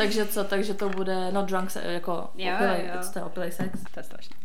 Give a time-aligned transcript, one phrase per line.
[0.00, 3.00] Takže co, takže to bude not drunk se, jako Jo, opilej, jo.
[3.02, 3.80] co to je opilej sex?
[3.94, 4.36] To je strašné.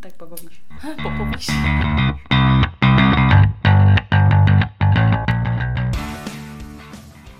[0.00, 0.62] tak pobavíš.
[1.02, 1.46] Popovíš.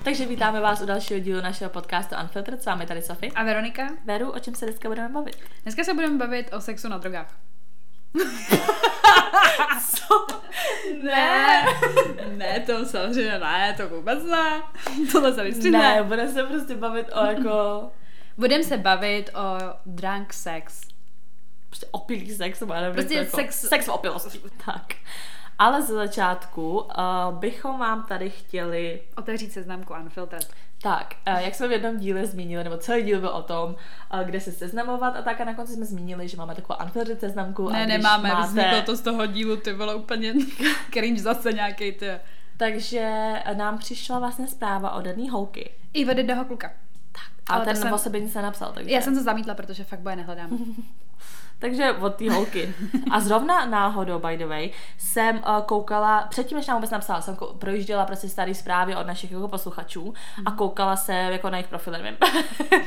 [0.05, 2.63] Takže vítáme vás u dalšího dílu našeho podcastu Unfiltered.
[2.63, 3.33] S vámi tady Sofie.
[3.33, 3.89] A Veronika?
[4.05, 5.37] Veru, o čem se dneska budeme bavit?
[5.63, 7.37] Dneska se budeme bavit o sexu na drogách.
[9.95, 10.42] Co?
[11.03, 11.67] Ne,
[12.37, 14.63] ne, to samozřejmě ne, to vůbec ne.
[15.13, 15.79] Tohle se vystřídne.
[15.79, 17.83] Ne, budeme se prostě bavit o jako
[18.39, 20.81] Budeme se bavit o drunk sex.
[21.69, 24.41] prostě opilý sex, nebo já nevím, Prostě jako, sex- sex v opilosti.
[24.67, 24.95] Tak.
[25.59, 30.51] Ale ze začátku uh, bychom vám tady chtěli Otevřít seznamku Unfiltered.
[30.83, 33.77] Tak, eh, jak jsme v jednom díle zmínili, nebo celý díl byl o tom,
[34.21, 37.21] eh, kde se seznamovat a tak a na konci jsme zmínili, že máme takovou unfiltered
[37.21, 37.69] seznamku.
[37.69, 40.35] a Ne, když nemáme, máte, vzniklo to z toho dílu, ty bylo úplně
[40.93, 42.11] cringe zase nějaký ty.
[42.57, 45.71] Takže nám přišla vlastně zpráva od jedné holky.
[45.93, 46.69] I od jednoho kluka.
[47.13, 48.91] Tak, Ale ale ten jsem- o sebe nic nenapsal, takže...
[48.91, 50.59] Já jsem to zamítla, protože fakt boje nehledám.
[51.63, 52.75] Takže od té holky.
[53.11, 57.35] A zrovna náhodou, by the way, jsem uh, koukala, předtím, než nám vůbec napsala, jsem
[57.35, 60.15] kou- projížděla prostě staré zprávy od našich jako posluchačů
[60.47, 62.19] a koukala se jako na jejich profily, nevím.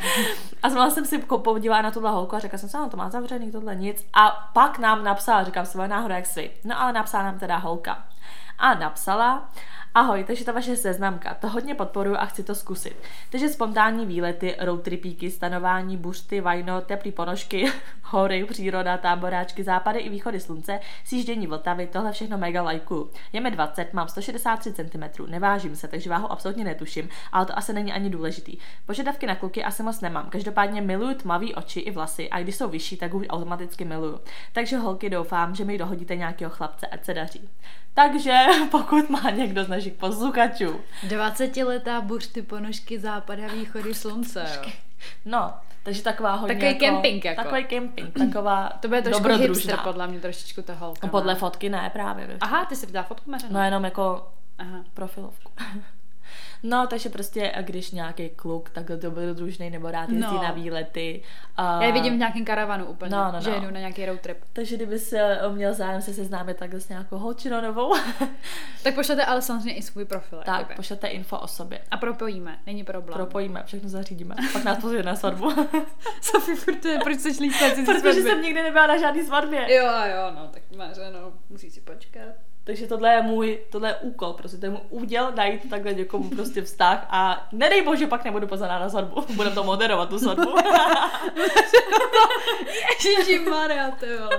[0.63, 3.09] a zrovna jsem si podívala na tuhle holku a řekla jsem si, no to má
[3.09, 4.05] zavřený, tohle nic.
[4.13, 6.51] A pak nám napsala, říkám si, náhoda jak svi.
[6.63, 8.03] No ale napsala nám teda holka.
[8.57, 9.49] A napsala,
[9.95, 12.95] ahoj, takže ta vaše seznamka, to hodně podporuji a chci to zkusit.
[13.29, 17.71] Takže spontánní výlety, roadtripíky, stanování, buřty, vajno, teplý ponožky,
[18.03, 23.11] hory, příroda, táboráčky, západy i východy slunce, sjíždění Vltavy, tohle všechno mega lajkuju.
[23.33, 27.73] Je mi 20, mám 163 cm, nevážím se, takže váhu absolutně netuším, ale to asi
[27.73, 28.57] není ani důležitý.
[28.85, 32.69] Požadavky na kluky asi moc nemám, každopádně miluju tmavý oči i vlasy a když jsou
[32.69, 34.19] vyšší, tak už automaticky miluju.
[34.53, 37.49] Takže holky doufám, že mi dohodíte nějakého chlapce, ať se daří.
[37.95, 38.39] Takže
[38.71, 44.71] pokud má někdo z našich posluchačů, 20-letá buřty ponožky západ a východy slunce, jo.
[45.25, 47.43] no, takže taková hodně Takový jako, kemping jako.
[47.43, 50.99] Takový kemping, taková To bude trošku hipster, podle mě trošičku ta holka.
[51.07, 51.39] No, Podle ne?
[51.39, 52.37] fotky ne, právě.
[52.41, 53.53] Aha, ty si dá fotku Mařeno?
[53.53, 54.27] No jenom jako
[54.57, 54.83] Aha.
[54.93, 55.51] profilovku.
[56.67, 60.43] No, takže prostě, a když nějaký kluk takhle dobrodružný nebo rád jezdí No.
[60.43, 61.21] na výlety.
[61.57, 61.83] A...
[61.83, 63.55] Já vidím v nějakém karavanu úplně, No, no, že no.
[63.55, 64.37] jedu na nějaký road trip.
[64.53, 67.93] Takže kdyby se měl zájem se seznámit takhle s nějakou holčinou novou,
[68.83, 70.41] Tak pošlete ale samozřejmě i svůj profil.
[70.45, 70.75] tak jakoby.
[70.75, 71.79] pošlete info o sobě.
[71.91, 73.13] A propojíme, není problém.
[73.15, 74.35] Propojíme, všechno zařídíme.
[74.53, 75.51] Pak nás pozvěde na svatbu.
[76.21, 79.75] Sofie, to proč lístat si Protože jsem nikdy nebyla na žádný svatbě.
[79.75, 82.33] Jo, jo, no, tak Mařeno, musíš si počkat.
[82.65, 86.29] Takže tohle je můj, tohle je úkol, prostě to je můj úděl najít takhle někomu
[86.29, 89.25] prostě vztah a nedej bože, pak nebudu pozvaná na svatbu.
[89.35, 90.55] Budem to moderovat, tu svatbu.
[93.05, 94.29] Ježišmarja, ty jo.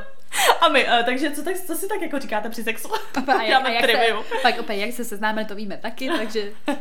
[0.60, 2.88] A my, uh, takže co, tak, co si tak jako říkáte při sexu?
[3.38, 6.52] A jak, a jak se, pak opět, jak se seznámili, to víme taky, takže...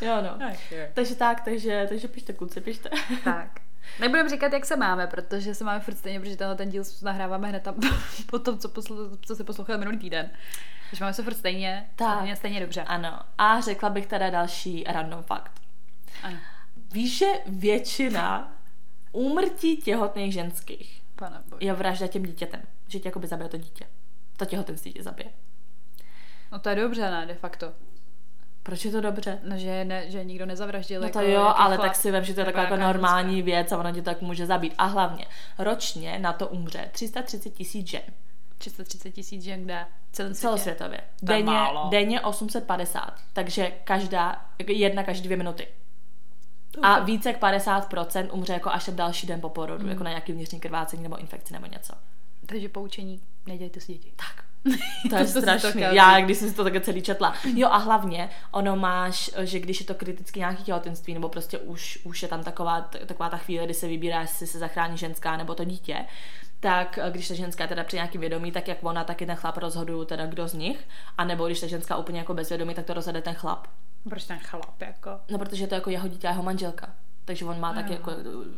[0.00, 0.46] Jo, no.
[0.46, 0.84] Ach, jo.
[0.94, 2.90] Takže tak, takže, takže pište, kluci, pište.
[3.24, 3.65] Tak.
[4.00, 7.48] Nebudeme říkat, jak se máme, protože se máme furt stejně, protože tenhle ten díl nahráváme
[7.48, 7.74] hned tam
[8.30, 10.30] po tom, co, poslu, co se poslouchali minulý týden.
[10.90, 12.16] Takže máme se furt stejně, Tak.
[12.16, 12.82] stejně, stejně dobře.
[12.82, 13.20] Ano.
[13.38, 15.60] A řekla bych teda další random fakt.
[16.22, 16.36] Ano.
[16.92, 18.52] Víš, že většina
[19.12, 22.62] úmrtí těhotných ženských Pane je vražda těm dítětem.
[22.88, 23.86] Že tě jakoby zabije to dítě.
[24.36, 25.28] To těhotenství tě zabije.
[26.52, 27.72] No to je dobře, ne, de facto.
[28.66, 29.38] Proč je to dobře?
[29.42, 31.00] No, že, ne, že nikdo nezavraždil.
[31.00, 33.42] No to jako, jo, ale chlap, tak si vem, že to je taková jako normální
[33.42, 34.74] věc a ono tě tak může zabít.
[34.78, 35.26] A hlavně,
[35.58, 38.00] ročně na to umře 330 tisíc žen.
[38.00, 38.22] ženská.
[38.58, 39.86] 330 tisíc žen, kde?
[40.34, 41.00] Celosvětově.
[41.22, 43.14] Denně, denně 850.
[43.32, 45.68] Takže každá, jako jedna každý dvě minuty.
[46.82, 49.90] A více jak 50% umře jako až ten další den po porodu, Mm.
[49.90, 51.92] jako na nějaký vnitřní krvácení nebo infekci nebo něco.
[52.46, 54.12] Takže poučení, nedějte si děti.
[54.16, 54.45] Tak.
[55.02, 55.82] To To je to strašný.
[55.82, 55.96] kazí.
[55.96, 57.34] Já, když jsem si to také celý četla.
[57.54, 61.98] Jo a hlavně, ono máš, že když je to kriticky nějaký těhotenství, nebo prostě už,
[62.04, 65.54] už je tam taková, taková ta chvíle, kdy se vybírá, jestli se zachrání ženská nebo
[65.54, 65.96] to dítě,
[66.60, 69.26] tak eh, když ta ženská je teda při nějaký vědomí, tak jak ona, tak i
[69.26, 70.88] ten chlap rozhodují teda kdo z nich,
[71.18, 73.66] a nebo když ta ženská úplně jako bezvědomí, tak to rozhodne ten chlap.
[74.08, 75.10] Proč ten chlap, jako?
[75.30, 76.88] No, protože je to jako jeho dítě a jeho manželka.
[77.26, 77.98] Takže on má taky Jo.
[77.98, 78.12] jako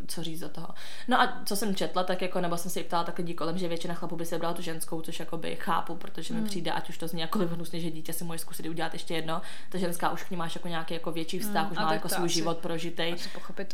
[0.07, 0.69] co říct do toho.
[1.09, 3.59] No a co jsem četla, tak jako, nebo jsem si i ptala tak lidí kolem,
[3.59, 6.89] že většina chlapů by si brala tu ženskou, což jakoby chápu, protože mi přijde, ať
[6.89, 9.43] už to zní jakkoliv hnusně, že dítě si může zkusit udělat ještě jedno.
[9.71, 12.09] Ta ženská už k ní máš jako nějaký jako větší vztah, Mm, už má jako
[12.09, 13.17] svůj asi- život prožitej.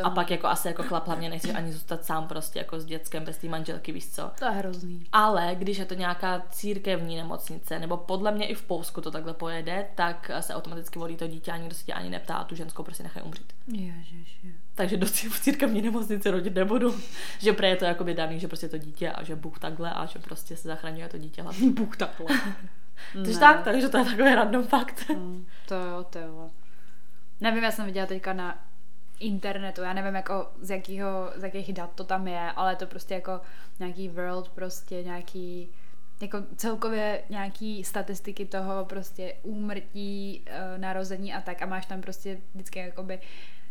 [0.05, 3.25] A pak jako asi jako chlap hlavně nechci ani zůstat sám prostě jako s dětskem
[3.25, 4.31] bez té manželky, víš co.
[4.39, 5.07] To je hrozný.
[5.13, 9.35] Ale když je to nějaká církevní nemocnice, nebo podle mě i v Polsku to takhle
[9.35, 12.55] pojede, tak se automaticky volí to dítě a nikdo se tě ani neptá a tu
[12.55, 13.53] ženskou prostě nechají umřít.
[13.69, 14.55] Ježiši.
[14.75, 15.07] Takže do
[15.41, 17.01] církevní nemocnici rodit nebudu.
[17.39, 20.07] že pre je to jakoby daný, že prostě to dítě a že Bůh takhle a
[20.07, 21.71] že prostě se zachraňuje to dítě hlavně.
[21.71, 22.27] Bůh takhle.
[23.13, 25.09] Takže tak, takže to je takový random fakt.
[25.09, 26.51] Mm, to jo, to jo.
[27.41, 28.65] Nevím, já jsem viděla teďka na
[29.21, 32.87] internetu, já nevím, jako z, jakýho, z jakých dat to tam je, ale je to
[32.87, 33.41] prostě jako
[33.79, 35.69] nějaký world, prostě nějaký
[36.21, 42.39] jako celkově nějaký statistiky toho prostě úmrtí, e, narození a tak a máš tam prostě
[42.55, 43.21] vždycky jakoby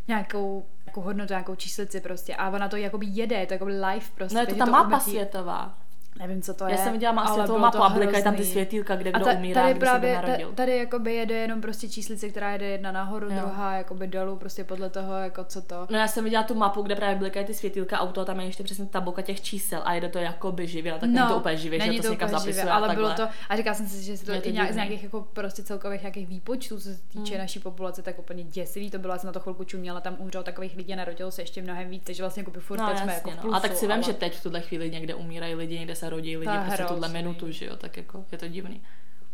[0.08, 4.06] nějakou, nějakou hodnotu, nějakou číslici prostě a ona to jakoby jede, je to jakoby live
[4.16, 4.36] prostě.
[4.36, 5.78] No je to ta mapa úmrtí- světová.
[6.20, 6.78] Nevím, co to Já je.
[6.78, 9.34] jsem viděla má světovou to mapu a blikají tam ty světýlka, kde A kdo ta,
[9.34, 13.26] umírá, tady právě, se ta, tady jakoby jede jenom prostě číslice, která jede jedna nahoru,
[13.30, 13.36] Jo.
[13.40, 15.88] druhá jakoby dolů, prostě podle toho, jako co to.
[15.90, 18.46] No já jsem viděla tu mapu, kde právě blikají ty světýlka auto a tam je
[18.46, 21.38] ještě přesně tabulka těch čísel a jede to jakoby živě, ale tak no, není to
[21.38, 23.14] úplně živě, že není to, se někam zapisuje živě, ale takhle.
[23.16, 25.04] bylo to, a říkala jsem si, že si to, Je to i nějak, z nějakých
[25.04, 27.42] jako prostě celkových nějakých výpočtů, co se týče Hmm.
[27.42, 30.44] naší populace, tak úplně děsivý to bylo, já jsem na to chvilku čuměla, tam umřelo
[30.44, 33.32] takových lidí a narodilo se ještě mnohem víc, takže vlastně jako furt No, jsme jako
[33.48, 33.54] no.
[33.56, 36.38] A tak si vím, že teď v tuhle chvíli někde umírají lidi, někde se rodí
[36.38, 38.82] lidi, To je prostě tuhle minutu, že jo, tak jako je to divný.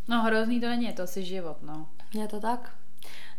[0.07, 1.87] No hrozný to není, je to asi život, no.
[2.13, 2.71] Je to tak?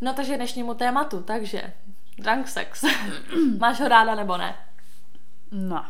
[0.00, 1.72] No takže dnešnímu tématu, takže
[2.18, 2.84] drunk sex.
[3.58, 4.54] Máš ho ráda nebo ne?
[5.50, 5.86] No.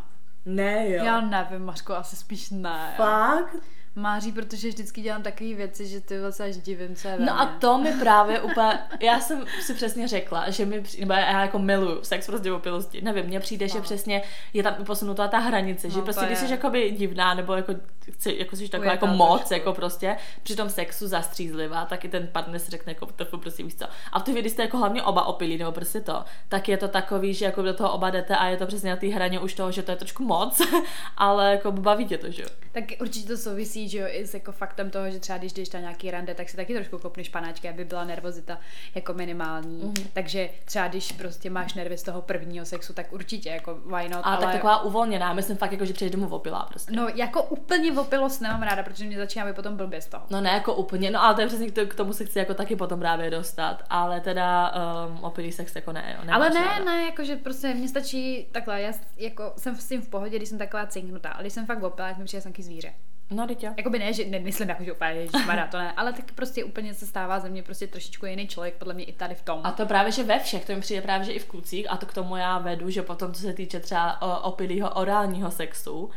[0.46, 1.04] Ne, jo.
[1.04, 2.94] Já nevím, Mařko, asi spíš ne.
[2.96, 3.56] Fakt?
[3.94, 7.46] Máří, protože vždycky dělám takové věci, že ty vlastně až divím, co je No a
[7.46, 12.04] to mi právě úplně, já jsem si přesně řekla, že mi, nebo já jako miluju
[12.04, 13.82] sex prostě v opilosti, nevím, mně přijde, že No.
[13.82, 14.22] přesně
[14.52, 17.74] je tam posunutá ta hranice, že No, prostě to když jsi jakoby divná, nebo jako,
[18.12, 19.54] chci, jako jsi taková jako moc, trošku.
[19.54, 23.62] jako prostě, při tom sexu zastřízlivá, tak i ten partner si řekne jako, to prostě
[23.62, 23.84] víš co.
[24.12, 26.76] A v tu chvíli, když jste jako hlavně oba opilí, nebo prostě to, tak je
[26.76, 29.40] to takový, že jako do toho oba jdete a je to přesně na té hraně
[29.40, 30.60] už toho, že to je trošku moc,
[31.16, 32.48] ale jako baví tě to, že jo.
[32.72, 35.70] Tak určitě to souvisí, že jo, i s jako faktem toho, že třeba když jdeš
[35.70, 38.58] na nějaký rande, tak si taky trošku kopneš panáčky, aby byla nervozita
[38.94, 39.82] jako minimální.
[39.82, 40.06] Mm-hmm.
[40.12, 44.20] Takže třeba když prostě máš nervy z toho prvního sexu, tak určitě jako why not,
[44.22, 44.44] A ale...
[44.44, 46.92] tak taková uvolněná, myslím fakt jako, že přijdeš domů opilá prostě.
[46.92, 50.24] No jako úplně opilost nemám ráda, protože mě začíná být potom blbě z toho.
[50.30, 52.54] No ne jako úplně, no ale to je přesně k, k tomu se chci jako
[52.54, 54.72] taky potom právě dostat, ale teda
[55.08, 56.84] um, opilý sex jako ne, jo, Ale ne, ráda.
[56.84, 60.58] ne, jakože prostě mně stačí takhle, já jako jsem s tím v pohodě, když jsem
[60.58, 62.92] taková cinknutá, ale když jsem fakt opilá, tak mi přijde jsem taky zvíře.
[63.30, 63.72] No, teď jo.
[63.76, 67.06] Jakoby ne, že nemyslím jako, že úplně ježišmarja, to ne, ale tak prostě úplně se
[67.06, 69.60] stává ze mě prostě trošičku jiný člověk, podle mě i tady v tom.
[69.64, 71.96] A to právě, že ve všech, to mi přijde právě, že i v klucích, a
[71.96, 76.10] to k tomu já vedu, že potom, co se týče třeba o, opilýho orálního sexu,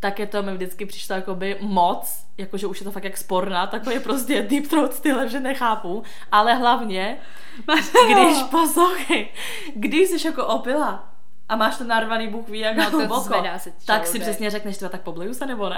[0.00, 3.66] tak je to mi vždycky přišlo jakoby moc, jakože už je to fakt jak sporná,
[3.66, 6.02] takový prostě deep throat stylem, že nechápu,
[6.32, 7.18] ale hlavně,
[8.06, 9.28] když poslouchej,
[9.74, 11.13] když jsi jako opila
[11.48, 14.76] a máš to narvaný Bůh ví jak No, to zvedá se tak si přesně řekneš,
[14.76, 15.76] tyhle, tak pobleju se nebo ne?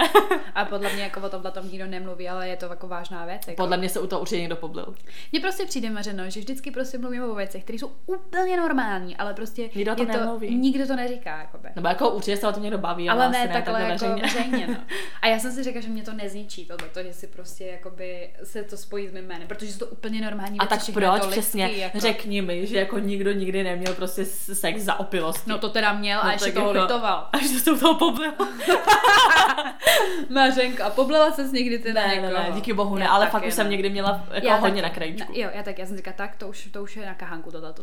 [0.55, 3.43] A podle mě jako o tomhle tom nikdo nemluví, ale je to jako vážná věc.
[3.47, 3.63] Jako.
[3.63, 4.95] Podle mě se u toho určitě někdo poblil.
[5.33, 9.35] Mně prostě přijde mařeno, že vždycky prostě mluvíme o věcech, které jsou úplně normální, ale
[9.35, 10.55] prostě Nikdo to nemluví.
[10.57, 11.39] nikdo to neříká.
[11.39, 11.69] Jakoby.
[11.77, 14.67] Nebo jako určitě se o tom někdo baví, Ale asi ne, takhle jako veřejně.
[14.67, 14.77] no.
[15.23, 18.31] A já jsem si řekla, že mě to nezničí, tohle, to, že si prostě jakoby
[18.45, 21.21] se to spojí s mým jménem, protože jsou to úplně normální A věci, tak proč
[21.21, 21.67] to lidský, přesně?
[21.73, 22.01] Jako...
[22.01, 25.51] Řekni mi, že jako nikdo nikdy neměl prostě sex za opilosti.
[25.51, 27.29] No to teda měl a No, ještě tak toho jako- litoval.
[27.33, 28.33] Až se u toho poblil.
[30.31, 33.71] Mařenka, poblela ses někdy ty ne, ne, ne, díky bohu ne, ale fakt už jsem
[33.71, 35.33] někdy měla jako Já hodně tak- na krajíčku.
[35.33, 37.51] Ne, jo, já tak, já jsem říkala, tak to už, to už je na kahánku
[37.53, 37.83] tohle, to.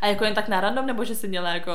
[0.00, 1.72] A jako jen tak na random, nebo že jsi měla jako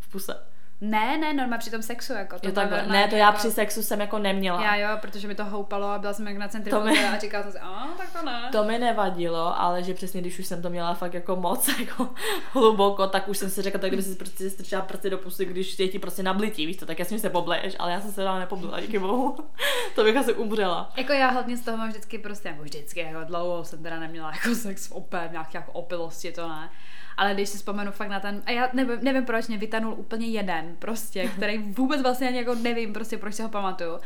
[0.00, 0.34] v puse?
[0.84, 2.86] Ne, ne, normálně při tom sexu, jako to Jo, takhle.
[2.86, 3.38] Ne, to já jako...
[3.38, 4.64] při sexu jsem jako neměla.
[4.64, 7.18] Já jo, protože mi to houpalo a byla jsem jak na To centrifuze mi- a
[7.18, 8.48] říkala jsem si, a tak to ne.
[8.52, 12.08] To mi nevadilo, ale že přesně když už jsem to měla fakt jako moc jako
[12.52, 15.78] hluboko, tak už jsem si řekla, tak kdyby si prostě strčila prsty do pusy, když
[15.78, 18.38] je ti prostě nablití, víš to, tak jasně se pobleješ, ale já jsem se dál
[18.38, 19.36] nepoblila, díky bohu.
[19.94, 20.92] to bych asi umřela.
[20.96, 24.32] Jako já hlavně z toho mám vždycky prostě, jako vždycky, jako dlouho jsem teda neměla
[24.32, 26.70] jako sex v opět, nějaký jako opilosti, to ne.
[27.16, 30.26] Ale když si vzpomenu fakt na ten, a já nevím, nevím proč mě vytanul úplně
[30.26, 33.98] jeden, prostě, který vůbec vlastně jako nevím, prostě proč si ho pamatuju.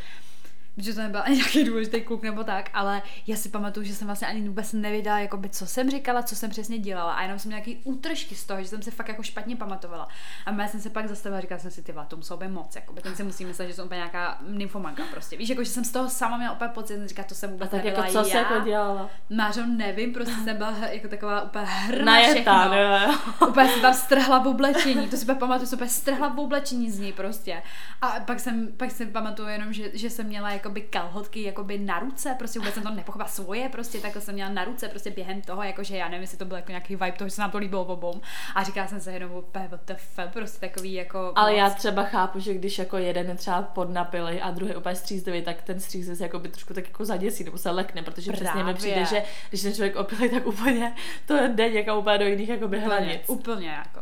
[0.76, 4.06] Protože to nebyl ani nějaký důležitý kluk nebo tak, ale já si pamatuju, že jsem
[4.06, 7.12] vlastně ani vůbec nevěděla, jakoby, co jsem říkala, co jsem přesně dělala.
[7.12, 10.09] A jenom jsem nějaký útržky z toho, že jsem se fakt jako špatně pamatovala.
[10.47, 12.49] A já jsem se pak zastavila a říkala jsem si, ty vole, to muselo být
[12.49, 12.76] moc.
[12.76, 15.37] Jakoby, ten si musí myslet, že jsem úplně nějaká nymfomanka prostě.
[15.37, 17.52] Víš, jako, že jsem z toho sama měla úplně pocit, jsem říkala, to jsem A
[17.52, 18.52] vůbec tak nebyla jako co se já.
[18.52, 19.11] jako dělala?
[19.30, 23.49] Mářo, nevím, prostě jsem byla jako taková úplně hrna Najetá, všechno.
[23.49, 26.90] Úplně jsem tam strhla v oblečení, to si úplně pamatuju, jsem úplně strhla v oblečení
[26.90, 27.62] z ní prostě.
[28.02, 31.99] A pak jsem, pak si pamatuju jenom, že, že jsem měla jakoby kalhotky jakoby na
[31.99, 35.40] ruce, prostě vůbec jsem to nepochopila svoje, prostě takhle jsem měla na ruce prostě během
[35.42, 37.58] toho, jakože já nevím, jestli to byl jako nějaký vibe toho, že se nám to
[37.58, 38.20] líbilo obou.
[38.54, 41.58] A říkala jsem se jenom úplně what the fuck, prostě takový jako Ale moc.
[41.58, 45.62] já třeba chápu, že když jako jeden je třeba podnapilej a druhý úplně střízlivý, tak
[45.62, 48.62] ten střízlivý se jako by trošku tak jako zaděsí nebo se lekne, protože přesně mi
[48.62, 48.75] Právě.
[48.75, 50.94] přijde, že když ten člověk opilej, tak úplně
[51.26, 53.20] to jde někam úplně do jiných jakoby Úplně, hranic.
[53.26, 54.00] úplně jako.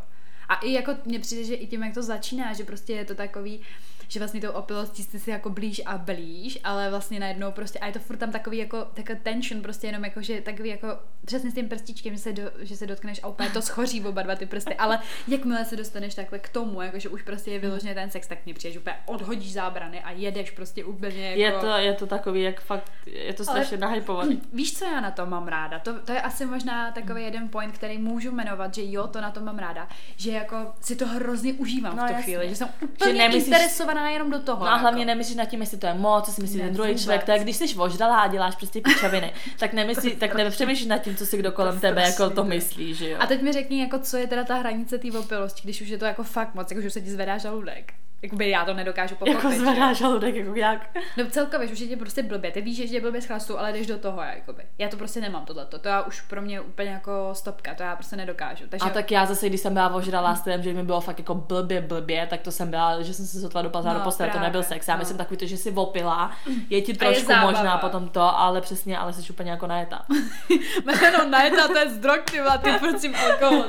[0.49, 3.15] A i jako mně přijde, že i tím, jak to začíná, že prostě je to
[3.15, 3.61] takový,
[4.07, 7.87] že vlastně tou opilostí jste si jako blíž a blíž, ale vlastně najednou prostě, a
[7.87, 10.87] je to furt tam takový jako, takový tension, prostě jenom jako, že takový jako,
[11.25, 14.21] přesně s tím prstíčkem, že se, do, že se dotkneš a úplně to schoří oba
[14.21, 17.59] dva ty prsty, ale jakmile se dostaneš takhle k tomu, jako že už prostě je
[17.59, 21.41] vyloženě ten sex, tak mě přijde, že úplně odhodíš zábrany a jedeš prostě úplně jako...
[21.41, 24.41] Je to, je to takový, jak fakt, je to strašně nahypovaný.
[24.53, 25.79] Víš, co já na to mám ráda?
[25.79, 29.31] To, to je asi možná takový jeden point, který můžu jmenovat, že jo, to na
[29.31, 32.23] to mám ráda, že jako si to hrozně užívám No, v tu jasně.
[32.23, 33.49] chvíli, že jsem úplně že nemyslíš-
[33.95, 34.65] interesovaná jenom do toho.
[34.65, 36.73] No a hlavně nemyslíš nad tím, jestli to je moc, co si myslí Ne, ten
[36.73, 37.03] druhý vůbec.
[37.03, 37.27] člověk.
[37.27, 41.25] Je, když jsi ožralá a děláš prostě pičoviny, tak nemyslí, tak nepřemýšlíš nad tím, co
[41.25, 43.17] si kdo kolem tebe jako to myslí, že jo.
[43.19, 45.97] A teď mi řekni, jako, co je teda ta hranice té opilosti, když už je
[45.97, 47.93] to jako fakt moc, jako, že už se ti zvedá žaludek.
[48.21, 49.35] Jakoby já to nedokážu pochopit.
[49.43, 50.97] jako zvedá žaludek, jako jak.
[51.17, 52.51] No celkově, že už je tě prostě blbě.
[52.51, 54.63] Ty víš, že je blbě z chlastu, ale jdeš do toho, jakoby.
[54.77, 55.79] Já to prostě nemám tohleto.
[55.79, 58.63] To já už pro mě úplně jako stopka, to já prostě nedokážu.
[58.69, 61.19] Takže A tak já zase, když jsem byla ožralá s tím, že mi bylo fakt
[61.19, 64.29] jako blbě, blbě, tak to jsem byla, že jsem se sotva dopadla No, do postele,
[64.29, 64.87] to nebyl sex.
[64.87, 64.99] Já no.
[64.99, 66.31] myslím takový to, že si opila,
[66.69, 67.51] je ti je trošku zábava.
[67.51, 70.05] možná potom to, ale přesně, ale jsi úplně jako najetá.
[71.17, 73.65] no najedná, to je zdrog, ty ty prosím alkohol.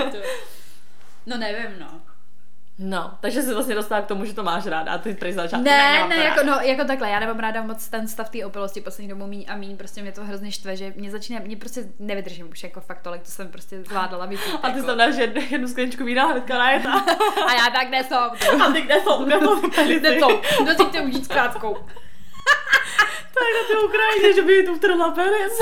[1.26, 2.05] No nevím, no.
[2.78, 5.64] No, takže se vlastně dostala k tomu, že to máš ráda a ty prý začátku
[5.64, 6.56] Ne, ne, to jako, ráda.
[6.56, 9.56] no, jako takhle, já nemám ráda moc ten stav té opilosti poslední dobou míň a
[9.56, 13.02] míň, prostě mě to hrozně štve, že mě začíná, mě prostě nevydržím už jako fakt
[13.02, 14.54] tolik, to jsem prostě zvládala vypít.
[14.62, 14.87] A ty jako.
[14.87, 16.92] tam dáš jednu, jednu skleničku vína hnedka najetá.
[17.47, 18.14] A já tak nesou.
[18.64, 21.76] A ty kde jsou, kde jsou ty to, nosíte užít s krátkou.
[23.37, 25.61] Tak na té Ukrajině, že by jí tu utrhla penis.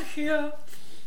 [0.00, 0.50] Ach jo.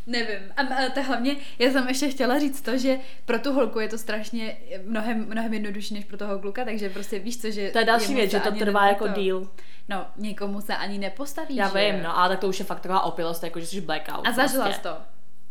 [0.10, 0.40] Nevím.
[0.58, 3.88] A, a to hlavně, já jsem ještě chtěla říct to, že pro tu holku je
[3.90, 7.70] to strašně mnohem, mnohem jednodušší než pro toho kluka, takže prostě víš co, že...
[7.72, 9.50] To je další věc, že to trvá jako to- díl.
[9.90, 11.92] No, někomu se ani nepostaví, Já že?
[11.92, 14.28] vím, no, ale tak to už je fakt taková opilost, jako že jsi blackout.
[14.28, 14.82] A zažila prostě.
[14.82, 14.98] jsi to?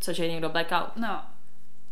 [0.00, 0.96] Což je někdo blackout.
[0.96, 1.22] No.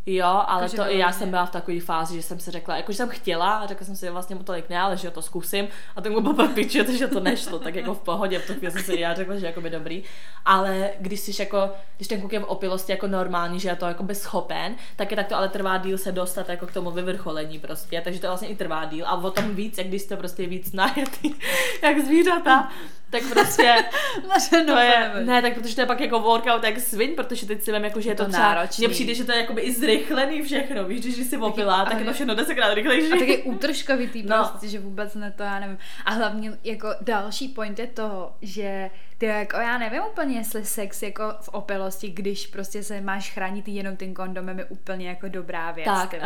[0.09, 1.13] Jo, ale Jakože to i já vyloženě.
[1.13, 3.95] jsem byla v takové fázi, že jsem si řekla, jakože jsem chtěla a řekla jsem
[3.95, 5.67] si vlastně mu tolik ne, ale že to zkusím.
[5.95, 8.71] A ten byl byl piči, že to nešlo, tak jako v pohodě, v tu chvíli
[8.71, 10.03] jsem si já řekla, že jako by dobrý,
[10.45, 13.85] ale když jsi jako, když ten kluk je v opilosti jako normální, že je to
[13.85, 16.91] jako by schopen, tak je tak to ale trvá díl se dostat jako k tomu
[16.91, 19.05] vyvrcholení prostě, takže to vlastně i trvá díl.
[19.07, 21.35] A o tom víc, jak když jste prostě víc najetý,
[21.83, 22.69] jak zvířata,
[23.09, 23.75] tak prostě
[24.29, 27.61] Naše to je, ne, tak protože to je pak jako workout jak svin, protože teď
[27.63, 28.85] si vím, jako, že je to, To třeba, náročný.
[28.85, 32.05] mně přijde, že to je jakoby i zrychlený všechno, víš, když jsi opilá, tak je
[32.05, 33.11] to všechno desetkrát rychlejší.
[33.13, 34.35] A taky útržkovitý No.
[34.37, 35.77] prostě, že vůbec ne to, já nevím.
[36.05, 41.01] A hlavně jako další point je toho, že ty jako, já nevím úplně, jestli sex
[41.03, 45.71] jako v opilosti, když prostě se máš chránit jenom tím kondomem, je úplně jako dobrá
[45.71, 45.85] věc.
[45.85, 46.19] tak, uh,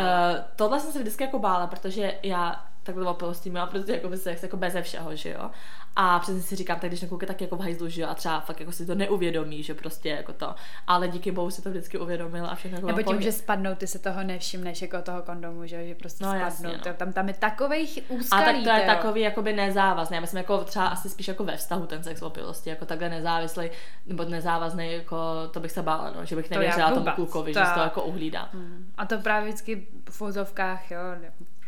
[0.56, 4.44] tohle jsem se vždycky jako bála, protože já takhle opilosti měla prostě jako by sex
[4.44, 5.50] jako beze všeho, že jo.
[5.96, 8.40] A přesně si říkám, tak když je tak jako v hajzlu, že jo, a třeba
[8.40, 10.56] fakt jako si to neuvědomí, že prostě jako to.
[10.88, 13.24] Ale díky bohu si to vždycky uvědomil a všechno Nebo tím, pohodě.
[13.24, 16.70] že spadnou, ty se toho nevšimneš jako toho kondomu, že, že prostě No, no, jasně,
[16.70, 16.78] spadnou.
[16.86, 16.94] no.
[16.94, 18.96] To, tam, tam je takových A úskalí, tak to je tyjo.
[18.96, 20.16] takový jakoby nezávazný.
[20.16, 23.70] Já myslím jako třeba asi spíš jako ve vztahu ten sex opilosti, jako takhle nezávislý
[24.06, 25.18] nebo nezávazný, jako
[25.52, 27.16] to bych se bála, no, že bych To nevěřila tomu vůbec.
[27.16, 28.50] klukovi, To že se to jako uhlídá.
[28.54, 28.92] Hmm.
[28.98, 31.00] A to právě vždycky v fouzovkách, jo,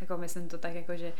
[0.01, 1.13] jako myslím to tak jako, že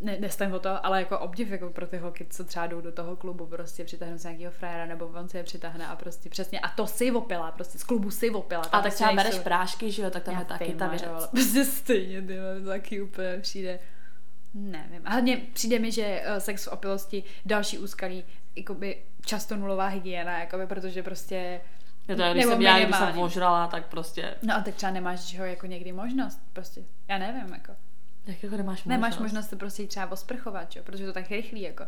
[0.00, 2.92] ne, nestem o to, ale jako obdiv jako pro ty holky, co třeba jdou do
[2.92, 6.60] toho klubu, prostě přitáhnou se nějakého frajera, nebo on se je přitáhne a prostě přesně,
[6.60, 8.62] a to si opila, prostě z klubu si opila.
[8.62, 11.04] A tak prostě třeba bereš prášky, že jo, tak tam Já je taky ta věc.
[11.30, 13.78] Prostě stejně, ty to taky úplně přijde.
[14.54, 15.00] Nevím.
[15.04, 18.24] A hlavně přijde mi, že eh, sex v opilosti, další úskalí,
[18.56, 21.60] jakoby často nulová hygiena, jakoby, protože prostě
[22.08, 25.20] Je to, když jsem já, když jsem ožrala, tak prostě, No a tak třeba nemáš
[25.20, 26.80] že ho jako někdy možnost, prostě.
[27.08, 27.72] Já nevím, jako.
[28.28, 28.86] Jak jako nemáš možnost.
[28.86, 30.82] Nemáš možnost se prostě jít třeba osprchovat, jo?
[30.84, 31.84] protože to tak rychlý, jako.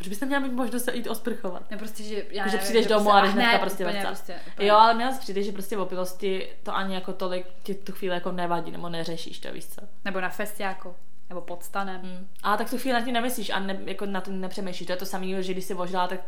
[0.00, 1.70] Proč byste měla mít možnost se jít osprchovat?
[1.70, 4.02] Ne, prostě, že já že nevím, přijdeš že domů a jdeš hned hnedka prostě úplně,
[4.06, 4.68] prostě, úplně.
[4.68, 7.92] Jo, ale mě zase přijde, že prostě v opilosti to ani jako tolik ti tu
[7.92, 9.80] chvíli jako nevadí, nebo neřešíš to, víš co.
[10.04, 10.94] Nebo na festiáku,
[11.28, 12.00] nebo pod stanem.
[12.00, 12.28] Hmm.
[12.42, 14.86] A tak tu chvíli na tím nemyslíš a ne, jako na to nepřemýšlíš.
[14.86, 16.20] To je to samé, že když si ožrala, tak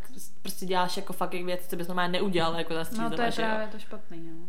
[0.42, 3.48] prostě děláš jako fucking věc, co bys normálně neudělal jako No to je že jo.
[3.48, 4.48] právě to špatný, no.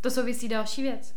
[0.00, 1.14] To souvisí další věc.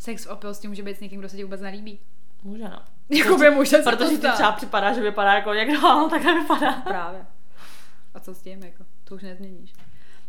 [0.00, 2.00] Sex v opilosti může být s někým, kdo se ti vůbec nelíbí.
[2.42, 2.82] Může no.
[3.08, 6.72] Jakoby může se to Protože ti třeba připadá, že vypadá jako někdo, ale tak nevypadá.
[6.72, 7.26] Právě.
[8.14, 8.84] A co s tím, jako?
[9.04, 9.72] To už nezměníš.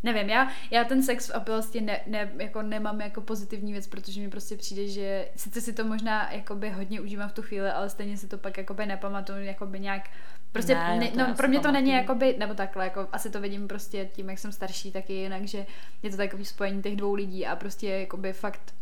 [0.04, 4.22] Nevím, já, já ten sex v opilosti ne, ne, jako nemám jako pozitivní věc, protože
[4.22, 7.90] mi prostě přijde, že sice si to možná jakoby hodně užívám v tu chvíli, ale
[7.90, 10.10] stejně si to pak jakoby nepamatuju jakoby nějak
[10.52, 12.02] Prostě, Ne, ne, no, si pro mě to není pamatuju.
[12.02, 15.66] jakoby, nebo takhle, jako asi to vidím prostě tím, jak jsem starší, taky jinak, že
[16.04, 18.74] je to takový spojení těch dvou lidí a prostě jakoby fakt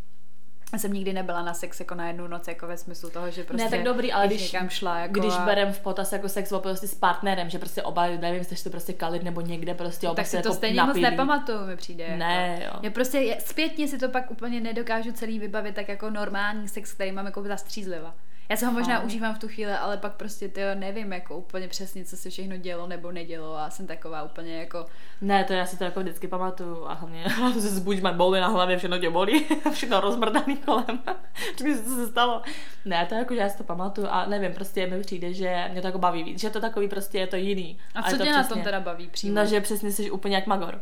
[0.78, 3.64] jsem nikdy nebyla na sex jako na jednu noc, jako ve smyslu toho, že prostě
[3.64, 6.52] ne, tak dobrý, ale když, někam šla, jako když a- berem v potaz jako sex
[6.52, 10.14] opilosti s partnerem, že prostě oba, nevím, jste to prostě kalit nebo někde prostě oba
[10.14, 11.02] tak si to jako stejně moc napilí.
[11.02, 12.04] nepamatuju, mi přijde.
[12.04, 12.18] Jako.
[12.18, 12.72] Ne, jo.
[12.82, 17.12] Já prostě zpětně si to pak úplně nedokážu celý vybavit tak jako normální sex, který
[17.12, 18.14] mám jako zastřízliva.
[18.50, 19.06] Já se ho možná Fakt.
[19.06, 22.56] užívám v tu chvíli, ale pak prostě ty nevím jako úplně přesně, co se všechno
[22.56, 24.86] dělo nebo nedělo a jsem taková úplně jako,
[25.20, 27.24] Ne, to já si to jako vždycky pamatuju a hlavně
[27.60, 30.84] se zbudíš, máš bouly na hlavě, všechno tě bolí, všechno rozmrdaný kolem.
[31.58, 32.42] Říkám si, co se stalo.
[32.84, 35.80] Ne, to jako, že já si to pamatuju a nevím, prostě mi přijde, že mě
[35.80, 37.78] to jako baví víc, že to takový prostě je to jiný.
[37.94, 39.34] a co to tě na přesně- tom teda baví přímo?
[39.34, 40.80] No, že přesně jsi úplně jak Magor.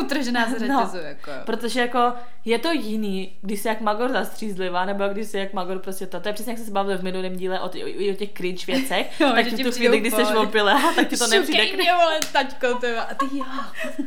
[0.00, 1.00] Utržená z řetězu, No.
[1.02, 1.30] jako.
[1.46, 2.12] Protože jako
[2.44, 6.20] je to jiný, když jsi jak Magor zastřízlivá, nebo když jsi jak Magor prostě to.
[6.20, 9.20] To je přesně jak se bavili v minulém díle o, ty, o, těch cringe věcech.
[9.20, 12.20] Jo, tak ti tu chvíli, když jsi opilá, tak ti to nepřijde Šukej mě, vole,
[12.32, 13.44] taťko, ty a ty jo.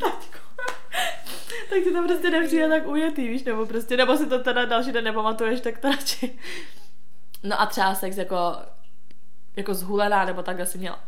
[1.70, 4.92] tak ti to prostě nepřijde tak ujetý, víš, nebo prostě, nebo si to teda další
[4.92, 6.38] den nepamatuješ, tak to radši.
[7.42, 8.56] No a třeba sex jako,
[9.56, 11.00] jako zhulená, nebo tak asi měla.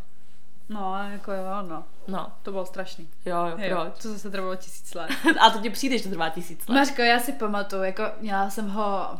[0.68, 1.84] No, jako jo, no.
[2.08, 3.08] No, To bylo strašný.
[3.24, 5.10] jo, jo, Jo, to zase trvalo tisíc let.
[5.40, 6.74] A to ti přijde, že to trvá tisíc let.
[6.74, 9.18] Mařko, já si pamatuju, jako měla jsem ho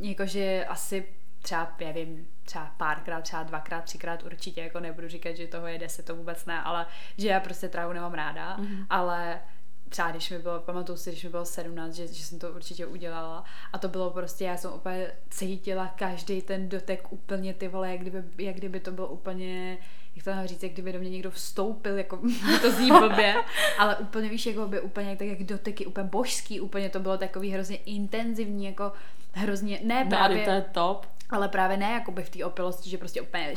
[0.00, 1.06] jakože asi
[1.46, 6.04] třeba, nevím, třeba párkrát, třeba dvakrát, třikrát určitě, jako nebudu říkat, že toho je deset,
[6.06, 6.86] to vůbec ne, ale
[7.18, 8.86] že já prostě trávu nemám ráda, Mhm.
[8.90, 9.40] ale
[9.88, 12.86] třeba když mi bylo, pamatuju si, když mi bylo 17, že, že jsem to určitě
[12.86, 17.90] udělala a to bylo prostě, já jsem úplně cítila každý ten dotek úplně ty vole,
[17.90, 19.78] jak kdyby, jak kdyby to bylo úplně
[20.16, 22.16] jak to mám říct, jak kdyby do mě někdo vstoupil, jako
[22.62, 23.34] to zní blbě,
[23.78, 27.50] ale úplně víš, jako by úplně tak jak doteky, úplně božský, úplně to bylo takový
[27.50, 28.92] hrozně intenzivní, jako
[29.32, 31.06] hrozně, ne No a to právě, je top.
[31.30, 33.54] Ale právě ne jako by v té opilosti, že prostě úplně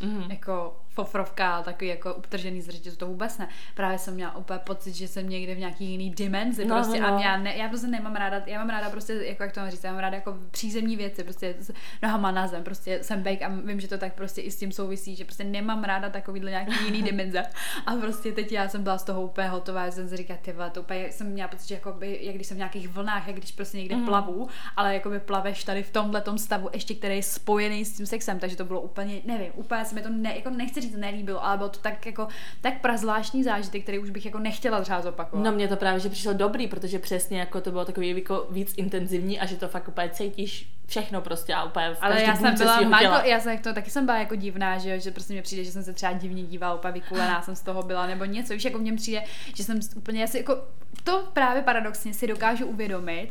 [0.00, 0.30] Mhm.
[0.30, 3.48] jako fofrovka, takový jako utržený z řetězu, to vůbec ne.
[3.74, 7.08] Právě jsem měla úplně pocit, že jsem někde v nějaký jiný dimenzi No, prostě no,
[7.10, 7.16] no.
[7.16, 9.70] a já, ne, já prostě nemám ráda, já mám ráda prostě, jako jak to mám
[9.70, 11.72] říct, já mám ráda jako přízemní věci, prostě s
[12.02, 14.72] nohama na zem, prostě jsem bake a vím, že to tak prostě i s tím
[14.72, 17.42] souvisí, že prostě nemám ráda takovýhle nějaký jiný dimenze.
[17.86, 20.52] A prostě teď já jsem byla z toho úplně hotová, že jsem si říkala, ty
[20.52, 23.26] vole, to úplně jsem měla pocit, že jako by, jak když jsem v nějakých vlnách,
[23.26, 24.06] jak když prostě někde Mhm.
[24.06, 28.06] plavu, ale jako by plaveš tady v tomhle stavu, ještě který je spojený s tím
[28.06, 31.44] sexem, takže to bylo úplně, nevím, úplně se mi to ne, jako nechci říct, nelíbilo,
[31.44, 32.28] ale bylo to tak jako
[32.60, 35.44] tak prazvláštní zážitek, který už bych jako nechtěla třeba zopakovat.
[35.44, 38.74] No mně to právě, že přišlo dobrý, protože přesně jako to bylo takový jako víc
[38.76, 42.54] intenzivní a že to fakt úplně cítíš všechno prostě a úplně v ale já jsem
[42.54, 43.24] byla těla.
[43.24, 45.82] já jsem to taky jsem byla jako divná, že, že prostě mi přijde, že jsem
[45.82, 48.92] se třeba divně dívala, úplně vykulená jsem z toho byla, nebo něco, víš, jako mně
[48.92, 49.22] přijde,
[49.56, 50.58] že jsem úplně, já si jako,
[51.04, 53.28] to právě paradoxně si dokážu uvědomit,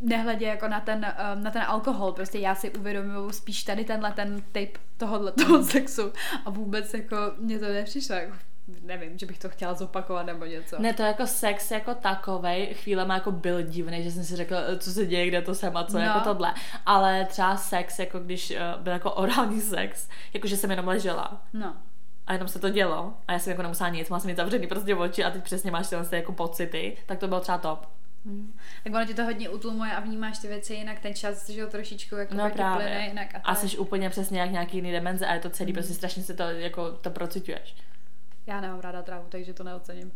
[0.00, 4.12] nehledě jako na ten, um, na ten alkohol, prostě já si uvědomuju spíš tady tenhle
[4.12, 6.12] ten typ tohohle toho sexu
[6.44, 8.32] a vůbec jako mě to nepřišlo, jako,
[8.82, 10.76] nevím, že bych to chtěla zopakovat nebo něco.
[10.78, 14.78] Ne, to jako sex jako takovej chvílema jako byl divný, že jsem si řekla, eh,
[14.78, 16.04] co se děje, kde to jsem a co, No.
[16.04, 16.54] jako tohle.
[16.86, 21.42] Ale třeba sex, jako když uh, byl jako orální sex, jako že jsem jenom ležela
[21.52, 21.76] No.
[22.26, 24.66] a jenom se to dělo a já jsem jako nemusela nic, má jsem mít zavřený
[24.66, 27.86] prostě oči a teď přesně máš tyhle jako pocity, tak to bylo třeba top.
[28.26, 28.52] Hmm.
[28.84, 31.66] Tak ono ti to hodně utlumuje a vnímáš ty věci jinak, ten čas, že jo,
[31.66, 32.86] trošičku jako No no, právě.
[32.86, 33.34] plyne jinak.
[33.34, 36.22] A, A jsi úplně přesně jak nějaký jiný demenze a je to celý, prostě strašně
[36.22, 37.74] se to jako to procituješ.
[38.46, 40.12] Já nemám ráda trávu, takže to neocením.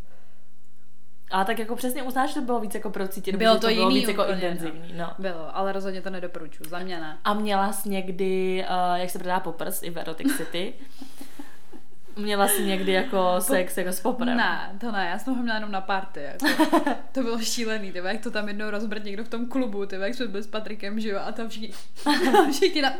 [1.30, 3.88] Ale tak jako přesně uznáš, že to bylo víc jako procítit, Bylo to to bylo
[3.88, 4.92] jiný víc jako úplně, intenzivní.
[4.96, 5.12] No.
[5.18, 7.18] Bylo, ale rozhodně to nedoporučuji, za mě ne.
[7.24, 10.74] A měla jsi někdy, uh, jak se prodá poprs i v Erotic City,
[12.16, 14.36] měla jsi někdy jako sex jako s poprem.
[14.36, 16.20] Ne, to ne, já jsem ho měla jenom na party.
[16.22, 16.46] Jako.
[17.12, 20.14] to bylo šílený, tyhle, jak to tam jednou rozbrt někdo v tom klubu, tyhle, jak
[20.14, 21.72] jsme byli s Patrikem, že jo, a tam všichni,
[22.52, 22.94] všichni, na,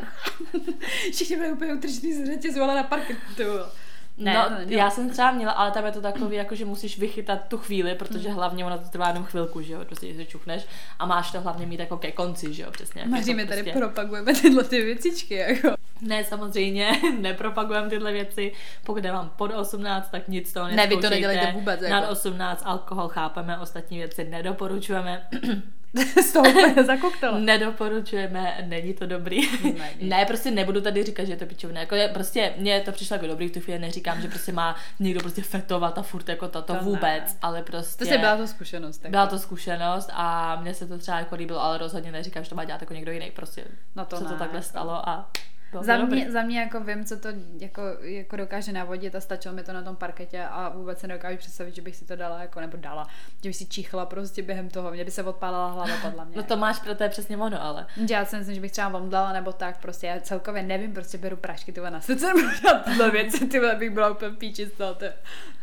[1.11, 3.69] všichni byli úplně utržený z řetězu, ale na parketu, to bylo.
[4.17, 4.83] Ne, no, to neměla.
[4.83, 7.95] já jsem třeba měla, ale tam je to takový, jako že musíš vychytat tu chvíli,
[7.95, 10.65] protože hlavně ono to trvá jenom chvilku, že jo, prostě se čuchneš
[10.99, 13.01] a máš to hlavně mít jako ke konci, že jo, přesně.
[13.01, 15.75] jak Maří, jako my tady prostě- propagujeme tyhle ty věcičky, jako.
[16.01, 18.51] Ne, samozřejmě, nepropagujeme tyhle věci.
[18.85, 21.93] Pokud je vám pod 18, tak nic toho Ne, vy to nedělejte vůbec, jako.
[21.93, 25.27] Nad 18 alkohol chápeme, ostatní věci nedoporučujeme.
[26.23, 27.39] z toho úplně zakoktala.
[27.39, 29.41] Nedoporučujeme, není to dobrý.
[29.63, 29.79] Není.
[30.09, 31.79] ne, prostě nebudu tady říkat, že je to pičovné.
[31.79, 34.75] Jako je, prostě mně to přišlo jako dobrý, v tu chvíli neříkám, že prostě má
[34.99, 36.79] někdo prostě fetovat a furt jako tato To ne.
[36.79, 38.05] vůbec, ale prostě...
[38.05, 38.97] To se byla to zkušenost.
[38.97, 39.11] Tak.
[39.11, 42.55] byla to zkušenost a mně se to třeba jako líbilo, ale rozhodně neříkám, že to
[42.55, 43.31] má dělat jako někdo jiný.
[43.31, 43.63] Prostě
[43.95, 44.69] No to se to ne, takhle jako.
[44.69, 45.29] stalo a
[45.71, 46.21] bylo to Za dobrý.
[46.21, 47.27] mě, za mě jako vím, co to
[47.59, 51.37] jako, jako dokáže navodit a stačilo mi to na tom parketě a vůbec se nedokážu
[51.37, 53.07] představit, že bych si to dala, jako nebo dala,
[53.43, 56.37] že bych si čichla prostě během toho, mě by se odpálila hlava podle mě.
[56.37, 57.87] No to máš pro to je přesně ono, ale.
[58.09, 61.37] Já si myslím, že bych třeba vomdala nebo tak, prostě já celkově nevím, prostě beru
[61.37, 62.49] prášky tyhle na srdce, nebo
[62.85, 65.05] tyhle věci, tyhle bych byla úplně píči z toho, to,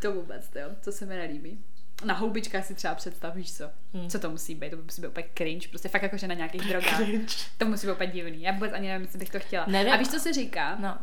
[0.01, 1.65] to vůbec, to, jo, to se mi nelíbí.
[2.05, 3.65] Na houbičkách si třeba představíš, co?
[3.95, 4.11] Hmm.
[4.11, 4.71] Co to musí být?
[4.71, 6.97] To musí být úplně cringe, prostě fakt jakože na nějakých drogách.
[7.05, 7.35] Cringe.
[7.59, 8.43] To musí být úplně divný.
[8.43, 9.65] Já vůbec ani nevím, jestli bych to chtěla.
[9.69, 9.93] Nevím.
[9.93, 10.77] A víš, co se říká?
[10.81, 10.99] No.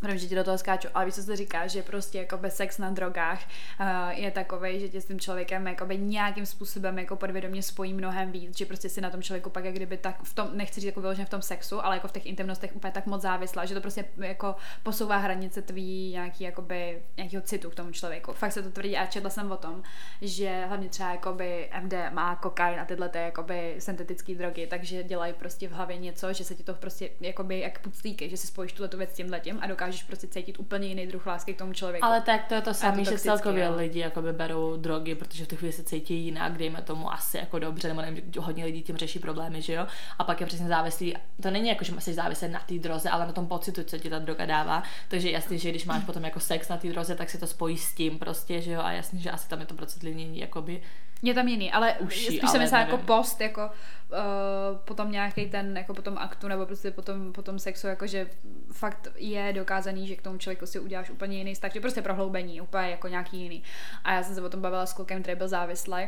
[0.00, 2.56] Protože že ti do toho skáču, ale víš, co se říká, že prostě jako bez
[2.56, 3.40] sex na drogách
[3.80, 8.32] uh, je takový, že tě s tím člověkem jakoby nějakým způsobem jako podvědomě spojí mnohem
[8.32, 10.86] víc, že prostě si na tom člověku pak jak kdyby tak v tom, nechci říct
[10.86, 13.74] jako vyloženě v tom sexu, ale jako v těch intimnostech úplně tak moc závislá, že
[13.74, 18.32] to prostě jako posouvá hranice tvý nějaký jakoby, nějakýho citu k tomu člověku.
[18.32, 19.82] Fakt se to tvrdí a četla jsem o tom,
[20.22, 25.68] že hlavně třeba jakoby MDMA, kokain a tyhle ty jakoby syntetické drogy, takže dělají prostě
[25.68, 28.88] v hlavě něco, že se ti to prostě jakoby jak puclíky, že si spojíš tuhle
[28.88, 31.58] tu věc s tím letím a dokážeš dokážeš prostě cítit úplně jiný druh lásky k
[31.58, 32.04] tomu člověku.
[32.04, 33.76] Ale tak to je to samé, že celkově jo.
[33.76, 37.58] lidi jakoby berou drogy, protože v tu chvíli se cítí jinak, dejme tomu asi jako
[37.58, 39.86] dobře, nebo nevím, hodně lidí tím řeší problémy, že jo.
[40.18, 43.26] A pak je přesně závislý, to není jako, že jsi závislý na té droze, ale
[43.26, 44.82] na tom pocitu, co ti ta droga dává.
[45.08, 47.78] Takže jasně, že když máš potom jako sex na té droze, tak se to spojí
[47.78, 48.80] s tím prostě, že jo.
[48.80, 50.82] A jasně, že asi tam je to procitlinění jakoby
[51.22, 53.70] je tam jiný, ale Uší, spíš ale se myslím jako post, jako
[54.12, 58.30] uh, potom nějaký ten, jako potom aktu, nebo prostě potom, potom sexu, jako že
[58.72, 62.60] fakt je dokázaný, že k tomu člověku si uděláš úplně jiný vztah, že prostě prohloubení,
[62.60, 63.62] úplně jako nějaký jiný.
[64.04, 66.02] A já jsem se o tom bavila s klukem, který byl závislý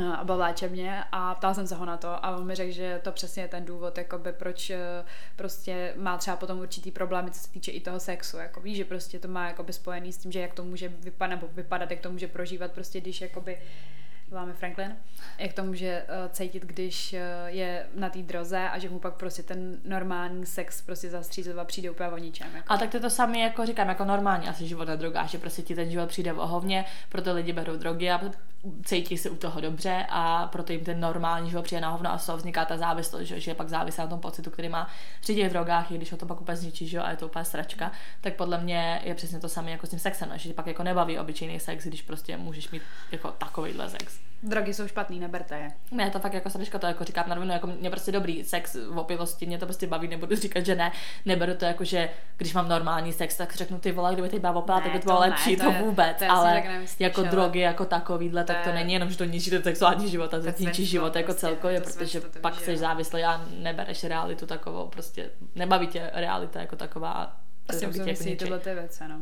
[0.00, 2.72] eh, a bavláče mě a ptala jsem se ho na to a on mi řekl,
[2.72, 5.04] že to přesně je ten důvod, jakoby, proč eh,
[5.36, 8.84] prostě má třeba potom určitý problémy, co se týče i toho sexu, jako víš, že
[8.84, 12.00] prostě to má jakoby spojený s tím, že jak to může vypadat, nebo vypadat, jak
[12.00, 13.58] to může prožívat, prostě když jakoby
[14.30, 14.96] voláme Franklin,
[15.38, 19.14] jak to může uh, cítit, když uh, je na té droze a že mu pak
[19.14, 22.48] prostě ten normální sex prostě zastřízova přijde úplně o ničem.
[22.54, 22.72] Jako.
[22.72, 25.62] A tak to to samé, jako říkám, jako normální asi život na drogách, že prostě
[25.62, 28.20] ti ten život přijde o hovně, proto lidi berou drogy a
[28.84, 32.18] cítí se u toho dobře a proto jim ten normální život přijde na hovno a
[32.18, 34.88] z toho vzniká ta závislost, že, je pak závislá na tom pocitu, který má
[35.20, 37.44] při těch drogách, i když ho to pak úplně zničí, že a je to úplně
[37.44, 40.82] sračka, tak podle mě je přesně to samé jako s tím sexem, že pak jako
[40.82, 44.18] nebaví obyčejný sex, když prostě můžeš mít jako takovýhle sex.
[44.42, 45.72] Drogy jsou špatný, neberte je.
[45.90, 48.76] Ne, to fakt jako sračka, to jako říkám na rovinu, jako mě prostě dobrý sex
[48.90, 50.92] v opilosti, mě to prostě baví, nebudu říkat, že ne,
[51.24, 54.52] neberu to jako, že když mám normální sex, tak řeknu ty vole, kdyby ty byla
[54.52, 56.62] opila, tak by to bylo lepší, to, to vůbec, to ale
[56.98, 60.40] jako drogy jako takovýhle, tak to není jenom, že to ničí ten sexuální život, a
[60.40, 65.30] to ničí život jako prostě, celkově, protože pak jsi závislý a nebereš realitu takovou, prostě
[65.54, 67.12] nebaví tě realita jako taková.
[67.12, 69.20] A prostě musím jako tyhle ty věci, no.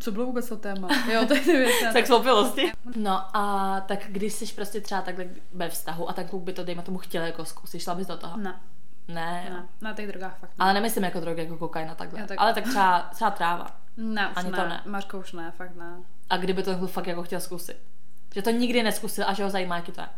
[0.00, 0.88] Co bylo vůbec to téma?
[1.12, 1.84] Jo, to je ty věci.
[1.92, 2.72] Sex opilosti.
[2.96, 6.64] No a tak když jsi prostě třeba takhle ve vztahu a ten kluk by to,
[6.64, 8.36] dejme tomu, chtěl jako zkusit, šla bys do toho?
[8.36, 8.60] Ne.
[9.08, 10.64] Ne, ne, na těch drogách fakt ne.
[10.64, 12.26] Ale nemyslím jako drogy, jako kokain a takhle.
[12.26, 12.38] Tak...
[12.40, 13.66] Ale tak třeba, třeba tráva.
[13.96, 14.56] Ne, už Ani ne.
[14.56, 14.82] to ne.
[14.86, 15.96] Mařko už ne, fakt ne.
[16.30, 17.76] A kdyby to fakt jako chtěl zkusit?
[18.34, 20.08] Že to nikdy neskusil a že ho zajímá, jaký to je.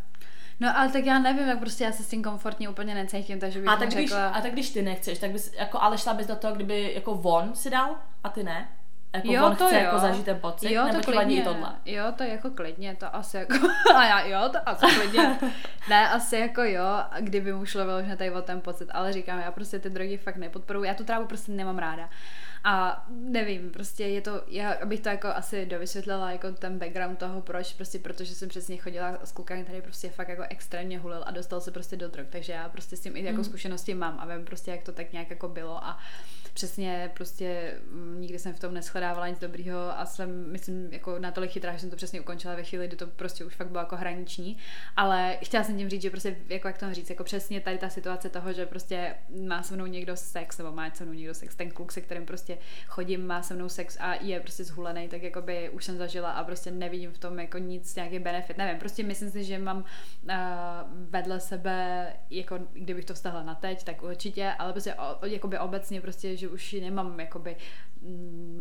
[0.61, 3.61] No ale tak já nevím, jak prostě já se s tím komfortně úplně necítím, takže
[3.61, 4.01] bych a tak řekla...
[4.01, 6.93] Když, a tak když ty nechceš, tak bys, jako, ale šla bys do toho, kdyby
[6.95, 8.69] jako von si dal a ty ne?
[9.15, 9.83] Jako jo, on to chce jo.
[9.83, 11.73] jako zažít ten pocit, jo, nebo to klidně, tohle?
[11.85, 13.55] Jo, to jako klidně, to asi jako,
[13.95, 15.39] a já, jo, to asi klidně.
[15.89, 19.53] ne, asi jako jo, kdyby mu šlo vyloženě tady o ten pocit, ale říkám, já
[19.53, 22.11] prostě ty drogy fakt nepodporuji, já tu trávu prostě nemám ráda.
[22.65, 27.41] A nevím, prostě je to, já abych to jako asi dovysvětlila jako ten background toho,
[27.41, 31.31] proč, prostě protože jsem přesně chodila s klukem, který prostě fakt jako extrémně hulil a
[31.31, 33.45] dostal se prostě do drog, takže já prostě s tím i jako mm.
[33.45, 35.99] zkušenosti mám a vím prostě, jak to tak nějak jako bylo a
[36.55, 41.51] přesně prostě mm, nikdy jsem v tom neschledávala nic dobrýho a jsem, myslím, jako natolik
[41.51, 43.97] chytrá, že jsem to přesně ukončila ve chvíli, kdy to prostě už fakt bylo jako
[43.97, 44.57] hraniční,
[44.97, 47.89] ale chtěla jsem tím říct, že prostě, jako jak to říct, jako přesně tady ta
[47.89, 49.15] situace toho, že prostě
[49.47, 52.27] má se mnou někdo sex, nebo má se mnou někdo sex, ten kluk, se kterým
[52.27, 55.99] prostě chodím, má se mnou sex a je prostě zhulený, tak jako by už jsem
[55.99, 59.59] zažila a prostě nevidím v tom jako nic, nějaký benefit, nevím, prostě myslím si, že
[59.59, 60.33] mám uh,
[61.11, 66.01] vedle sebe, jako kdybych to vztahla na teď, tak určitě, ale prostě o, jakoby obecně
[66.01, 67.57] prostě, že už nemám jakoby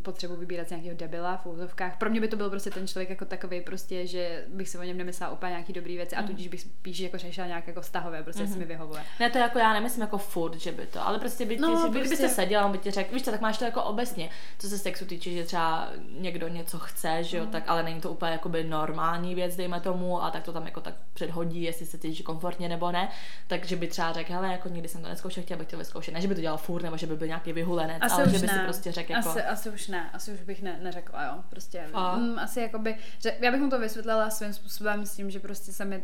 [0.02, 1.97] potřebu vybírat z nějakého debila v úzovkách.
[1.97, 4.84] Pro mě by to byl prostě ten člověk jako takový prostě, že bych si o
[4.84, 6.19] něm nemyslela úplně nějaký dobrý věci mm.
[6.19, 6.32] a mhm.
[6.32, 8.54] tudíž bych spíš jako řešila nějak jako vztahové, prostě mm-hmm.
[8.54, 9.04] si mi vyhovuje.
[9.19, 11.89] Ne, to jako já nemyslím jako furt, že by to, ale prostě by ti, no,
[11.89, 12.10] by, prostě...
[12.10, 14.78] byste seděla, on by ti řekl, víš co, tak máš to jako obecně, co se
[14.78, 17.52] sexu týče, že třeba někdo něco chce, že jo, mm.
[17.52, 20.82] tak ale není to úplně jakoby normální věc, dejme tomu, a tak to tam jako
[20.82, 23.10] tak předhodí, jestli se cítíš komfortně nebo ne,
[23.47, 26.21] takže by třeba řekl, hele, jako nikdy jsem to neskoušel, chtěl bych to vyzkoušet, ne,
[26.21, 28.60] že by to dělal furt, nebo že by byl nějaký vyhulenec, ale že by si
[28.60, 29.28] prostě řekl jako...
[29.29, 31.83] Asi, asi už ne, asi už bych ne, neřekla, jo, prostě.
[32.17, 35.71] Mm, asi jakoby, že já bych mu to vysvětlila svým způsobem s tím, že prostě
[35.73, 36.03] jsem mi,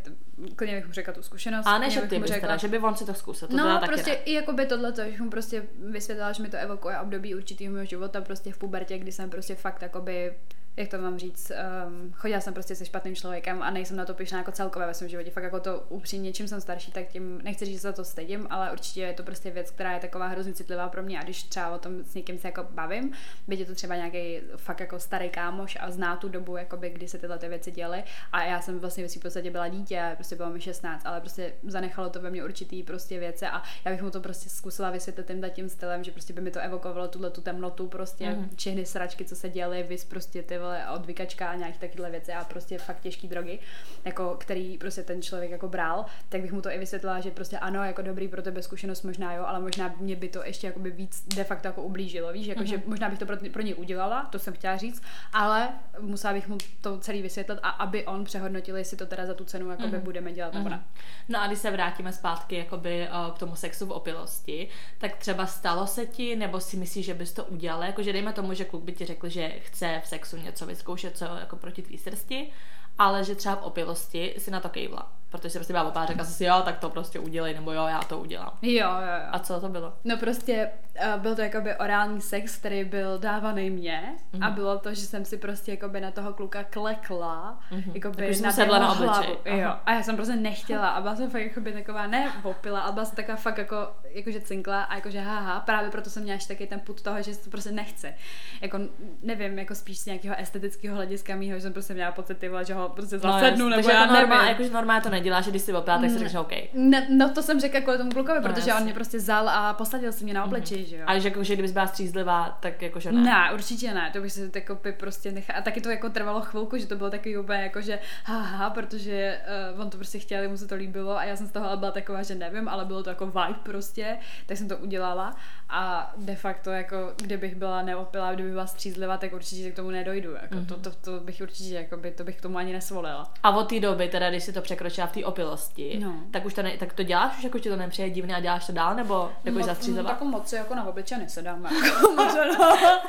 [0.55, 1.67] klidně bych mu řekla tu zkušenost.
[1.67, 3.81] A ne, že ty bys řekla, teda, že by on si to zkusil, to No,
[3.85, 4.15] prostě ne.
[4.17, 8.21] i jakoby tohle, že mu prostě vysvětlila, že mi to evokuje období určitého mého života,
[8.21, 10.33] prostě v pubertě, kdy jsem prostě fakt jakoby
[10.77, 11.51] jak to mám říct,
[11.87, 14.93] um, chodila jsem prostě se špatným člověkem a nejsem na to pišná jako celkové ve
[14.93, 15.31] svém životě.
[15.31, 18.03] Fakt jako to upřímně, čím jsem starší, tak tím nechci říct, že se za to
[18.03, 21.23] stydím, ale určitě je to prostě věc, která je taková hrozně citlivá pro mě a
[21.23, 23.13] když třeba o tom s někým se jako bavím,
[23.47, 27.07] byť je to třeba nějaký fakt jako starý kámoš a zná tu dobu, jakoby, kdy
[27.07, 30.35] se tyhle ty věci děly a já jsem vlastně ve svým podstatě byla dítě, prostě
[30.35, 34.01] bylo mi 16, ale prostě zanechalo to ve mně určitý prostě věci a já bych
[34.01, 37.29] mu to prostě zkusila vysvětlit tím tím stylem, že prostě by mi to evokovalo tuhle
[37.29, 38.49] tu temnotu, prostě mm.
[38.55, 42.43] čehny sračky, co se děly, vys prostě ty vole odvykačka a nějaké takové věci a
[42.43, 43.59] prostě fakt těžké drogy,
[44.05, 47.59] jako který prostě ten člověk jako bral, tak bych mu to i vysvětlila, že prostě
[47.59, 50.79] ano, jako dobrý pro tebe zkušenost možná jo, ale možná mě by to ještě jako
[50.79, 52.65] by víc de facto jako ublížilo, víš, jako mm-hmm.
[52.65, 56.47] že možná bych to pro, pro ně udělala, to jsem chtěla říct, ale musela bych
[56.47, 59.97] mu to celý vysvětlit a aby on přehodnotil, jestli to teda za tu cenu jakoby
[59.97, 60.01] mm-hmm.
[60.01, 60.57] budeme dělat mm-hmm.
[60.57, 60.83] nebo ne.
[61.29, 65.45] No a když se vrátíme zpátky jakoby eh, k tomu sexu v opilosti, tak třeba
[65.45, 68.83] stalo se ti, nebo si myslíš, že bys to udělala, jakože dejme tomu, že kluk
[68.83, 72.51] by ti řekl, že chce v sexu něco vyzkoušet, co jako proti tvý srsti,
[72.97, 76.25] ale že třeba v opilosti si na to kejvla protože jsem prostě byla opá, řekla
[76.25, 78.51] si, jo, tak to prostě udělej, nebo jo, já to udělám.
[78.61, 79.27] Jo, jo, jo.
[79.31, 79.93] A co to bylo?
[80.03, 80.69] No prostě
[81.15, 84.47] uh, byl to jakoby orální sex, který byl dávaný mě mm-hmm.
[84.47, 87.91] a bylo to, že jsem si prostě jakoby na toho kluka klekla, mm-hmm.
[87.93, 89.35] jakoby tak na sedla na hlavu.
[89.45, 89.73] Jo.
[89.85, 93.05] A já jsem prostě nechtěla a byla jsem fakt jakoby taková, ne opila, ale byla
[93.05, 93.75] jsem taková fakt jako,
[94.09, 97.49] jakože cinkla a jakože haha, právě proto jsem měla taky ten put toho, že to
[97.49, 98.13] prostě nechce.
[98.61, 98.79] Jako
[99.21, 102.89] nevím, jako spíš z nějakého estetického hlediska mýho, že jsem prostě měla pocit, že ho
[102.89, 104.47] prostě zasednu, no, nebo já normál, nevím.
[104.47, 106.51] Jakože normálně to neděláš, že když si opila, tak si řekneš OK.
[106.73, 108.73] Ne, no to jsem řekla kvůli tomu klukovi, no, protože jasný.
[108.73, 110.89] on mě prostě vzal a posadil si mě na obličej, mm-hmm.
[110.89, 111.03] že jo.
[111.07, 113.21] Ale že, jako, že kdybys byla střízlivá, tak jakože ne.
[113.21, 115.59] Ne, určitě ne, to bych si jako by prostě nechala.
[115.59, 119.41] A taky to jako trvalo chvilku, že to bylo takový úplně jako, že haha, protože
[119.73, 121.91] uh, on to prostě chtěl, mu se to líbilo a já jsem z toho byla
[121.91, 125.35] taková, že nevím, ale bylo to jako vibe prostě, tak jsem to udělala
[125.69, 130.31] a de facto jako, kdybych byla neopilá, kdybych byla střízlivá, tak určitě k tomu nedojdu.
[130.41, 130.65] Jako, mm-hmm.
[130.65, 133.33] to, to, to, bych určitě, jako by, to bych k tomu ani nesvolila.
[133.43, 136.13] A od té doby, teda, když si to překročila v té opilosti, no.
[136.31, 138.67] tak už to, ne, tak to děláš už, jako ti to nepřijde divné a děláš
[138.67, 140.03] to dál, nebo jako no, zastřízlivá?
[140.03, 141.63] No, jako moc jako na obliče nesedám.
[141.63, 142.99] Jako, ale,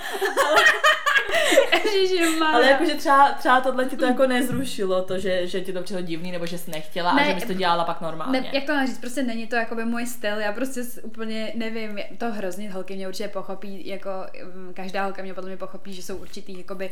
[2.53, 6.03] ale jakože třeba, třeba tohle ti to jako nezrušilo, to, že, že ti to přišlo
[6.03, 8.41] divný, nebo že jsi nechtěla ne, a že bys to dělala pak normálně.
[8.41, 11.99] Ne, jak to říct, prostě není to jako by můj styl, já prostě úplně nevím,
[12.19, 14.11] to hrozně holky mě určitě pochopí, jako
[14.55, 16.91] mm, každá holka mě podle mě pochopí, že jsou určitý jakoby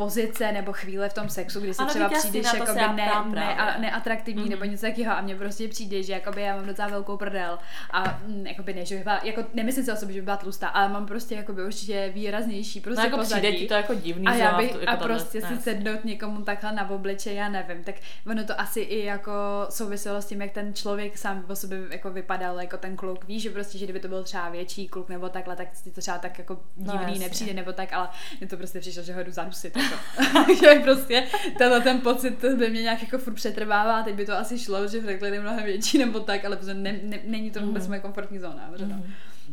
[0.00, 2.96] pozice nebo chvíle v tom sexu, kdy si třeba přijdeš jako ne,
[3.28, 4.50] ne, a, neatraktivní mm-hmm.
[4.50, 7.58] nebo něco takového a mně prostě přijde, že jakoby já mám docela velkou prdel
[7.90, 10.36] a mm, jakoby ne, že bych byla, jako nemyslím si o sobě, že by byla
[10.36, 13.40] tlustá, ale mám prostě jakoby určitě výraznější prostě no, jako pozadí.
[13.40, 14.26] přijde ti to jako divný.
[14.26, 17.94] A já bych, jako a prostě si sednout někomu takhle na obliče, já nevím, tak
[18.26, 19.32] ono to asi i jako
[19.70, 23.42] souviselo s tím, jak ten člověk sám o sobě jako vypadal, jako ten kluk, víš,
[23.42, 26.18] že prostě, že kdyby to byl třeba větší kluk nebo takhle, tak ti to třeba
[26.18, 28.08] tak jako no, divný no, nepřijde nebo tak, ale
[28.40, 29.76] mně to prostě přišlo, že ho jdu zadusit.
[30.60, 31.26] Že prostě
[31.58, 35.00] tenhle ten pocit by mě nějak jako furt přetrvává, teď by to asi šlo, že
[35.00, 37.90] Franklin je mnohem větší nebo tak, ale prostě ne, ne, není to vůbec mm.
[37.90, 38.70] moje komfortní zóna.
[38.86, 39.02] No.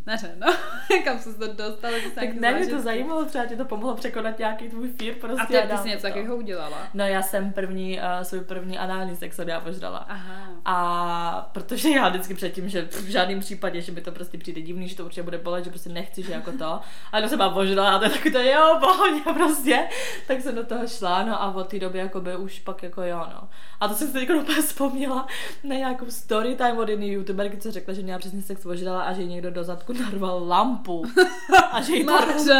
[0.05, 0.53] Ne, no,
[1.03, 4.69] kam se to dostal, tak ne, mě to zajímalo, třeba ti to pomohlo překonat nějaký
[4.69, 5.61] tvůj fear prostě.
[5.61, 6.77] A ty, ty jsi něco takového udělala?
[6.93, 9.97] No já jsem první, uh, svůj první anální sex od já požrala.
[9.97, 10.49] Aha.
[10.65, 14.87] A protože já vždycky předtím, že v žádném případě, že mi to prostě přijde divný,
[14.87, 16.79] že to určitě bude bolet, že prostě nechci, že jako to.
[17.11, 19.87] A když jsem byla požrala a to je to, jo, pohodě prostě.
[20.27, 23.01] Tak jsem do toho šla, no a od té doby jako by už pak jako
[23.01, 23.49] jo, no.
[23.79, 25.27] A to jsem si teď úplně vzpomněla
[25.63, 29.13] na nějakou story time od jedné youtuberky, co řekla, že měla přesně sex požrala a
[29.13, 31.05] že někdo do zadku narval lampu
[31.71, 32.13] a že jí to,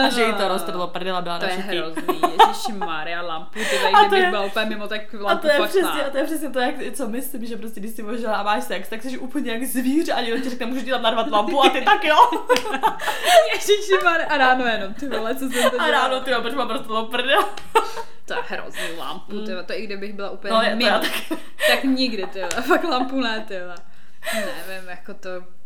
[0.05, 2.21] a že jí to roztrlo prdela byla To je hrozný,
[2.77, 6.09] Maria, lampu, ty tady, kdybych byla úplně mimo, tak lampu a to je přesně, a
[6.09, 8.89] to je přesně to, jak, co myslím, že prostě když si možná a máš sex,
[8.89, 11.69] tak jsi úplně jak zvíře a někdo ti řekne, můžeš ti tam narvat lampu a
[11.69, 12.17] ty tak jo.
[13.53, 16.67] ježiši Maria, a ráno jenom, ty vole, co jsem to A ráno, ty protože mám
[16.67, 17.43] prostě prdel.
[18.25, 19.45] To je hrozný lampu, mm.
[19.65, 21.39] to i kdybych byla úplně no, mimo, tak.
[21.67, 22.49] tak nikdy, tyhle.
[22.49, 23.75] fakt lampu ne, tyhle.
[24.33, 25.56] Nevím, jako to,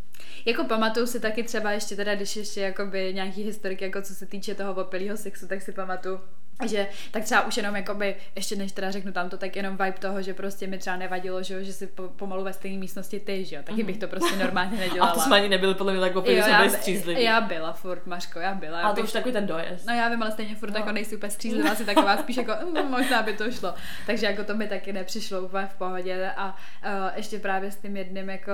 [0.45, 4.25] jako pamatuju si taky třeba ještě teda, když ještě jakoby nějaký historiky, jako co se
[4.25, 6.19] týče toho opilého sexu, tak si pamatuju,
[6.67, 9.91] že tak třeba už jenom jakoby, ještě než teda řeknu tam to, tak jenom vibe
[9.99, 13.45] toho, že prostě mi třeba nevadilo, že, že si po, pomalu ve stejné místnosti ty,
[13.45, 13.85] že jo, taky mm-hmm.
[13.85, 15.11] bych to prostě normálně nedělala.
[15.11, 17.23] A to jsme ani nebyli podle mě tak opět, jo, já, střízlivý.
[17.23, 18.81] Já byla furt, Maško, já byla.
[18.81, 19.87] A to už takový ten dojezd.
[19.87, 20.79] No já vím, ale stejně furt no.
[20.79, 23.73] jako nejsi úplně střízlivá, si taková spíš jako, mm, možná by to šlo.
[24.05, 27.97] Takže jako to mi taky nepřišlo úplně v pohodě a uh, ještě právě s tím
[27.97, 28.51] jedným jako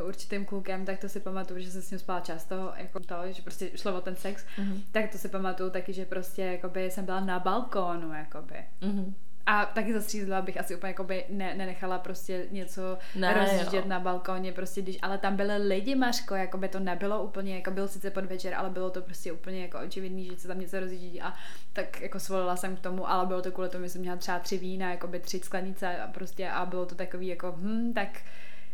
[0.00, 3.14] uh, určitým klukem, tak to si pamatuju, že jsem s ním spala často, jako to,
[3.30, 4.80] že prostě šlo o ten sex, mm-hmm.
[4.92, 8.56] tak to si pamatuju taky, že prostě jakoby jsem byla na balkónu, jakoby.
[8.82, 9.12] Mm-hmm.
[9.46, 13.88] A taky zastřízla bych asi úplně jakoby ne, nenechala prostě něco Ne, rozjíždět jo.
[13.88, 17.70] na balkóně, prostě když, ale tam byly lidi, Mařko, jako by to nebylo úplně, jako
[17.70, 21.22] byl sice podvečer, ale bylo to prostě úplně jako očividný, že se tam něco rozjíždí
[21.22, 21.34] a
[21.72, 24.38] tak jako svolila jsem k tomu, ale bylo to kvůli tomu, že jsem měla třeba
[24.38, 28.08] tři vína, jako by tři sklenice a prostě a bylo to takový jako, hm, tak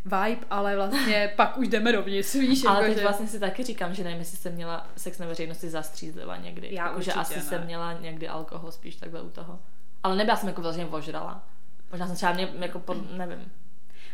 [0.05, 3.03] vibe, ale vlastně pak už jdeme dovnitř, víš, Ale jako, teď že...
[3.03, 6.69] vlastně si taky říkám, že nevím, jestli jsem měla sex na veřejnosti zastřízliva někdy.
[6.71, 7.41] Já jako, že asi ne.
[7.41, 9.59] jsem měla někdy alkohol spíš takhle u toho.
[10.03, 11.43] Ale nebyla jsem jako vlastně ožrala.
[11.91, 13.51] Možná jsem třeba mě, jako pod, nevím.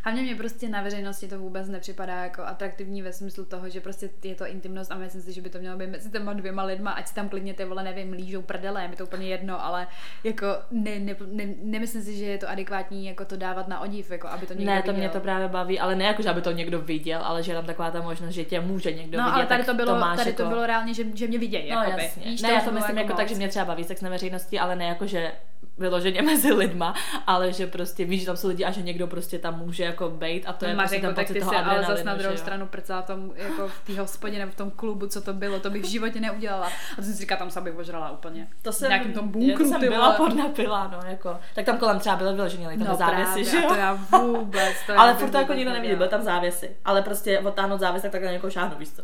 [0.05, 4.09] Hlavně mě prostě na veřejnosti to vůbec nepřipadá jako atraktivní ve smyslu toho, že prostě
[4.23, 6.91] je to intimnost a myslím si, že by to mělo být mezi těma dvěma lidma,
[6.91, 9.87] ať si tam klidně ty vole, nevím, lížou prdele, je mi to úplně jedno, ale
[10.23, 14.11] jako ne, ne, ne, nemyslím si, že je to adekvátní jako to dávat na odiv,
[14.11, 14.99] jako aby to někdo ne, to viděl.
[14.99, 17.55] mě to právě baví, ale ne jako, že aby to někdo viděl, ale že je
[17.55, 19.35] tam taková ta možnost, že tě může někdo No, vidět.
[19.35, 20.43] ale tady to bylo, máš tady jako...
[20.43, 22.03] to bylo reálně, že, že mě vidějí, No jakoby.
[22.03, 22.23] jasně.
[22.25, 23.17] Víš, ne, to já to myslím jako, moc.
[23.17, 25.31] tak, že mě třeba baví sex na veřejnosti, ale ne jako, že
[25.77, 26.95] vyloženě mezi lidma,
[27.27, 30.09] ale že prostě víš, že tam jsou lidi a že někdo prostě tam může jako
[30.09, 32.33] bejt a to je No, prostě Mařenko, ten tak pocit toho ale zase na druhou
[32.33, 32.37] jo.
[32.37, 35.69] stranu v tom, jako v té hospodě nebo v tom klubu, co to bylo, to
[35.69, 36.67] bych v životě neudělala.
[36.67, 38.47] A to jsem si říkala, tam se bych ožrala úplně.
[38.61, 41.37] To v jsem, nějakém tom bunkru, to jsem ty byla podnapila, no, jako.
[41.55, 43.67] Tak tam kolem třeba byly vyloženě tam No závěsy, že jo?
[43.67, 44.73] to já vůbec.
[44.87, 45.97] To ale furt to jako nikdo neviděl, nedělala.
[45.97, 46.75] byl tam závěsy.
[46.85, 49.03] Ale prostě odtáhnout závěs, tak takhle na někoho šáhnu, víš co?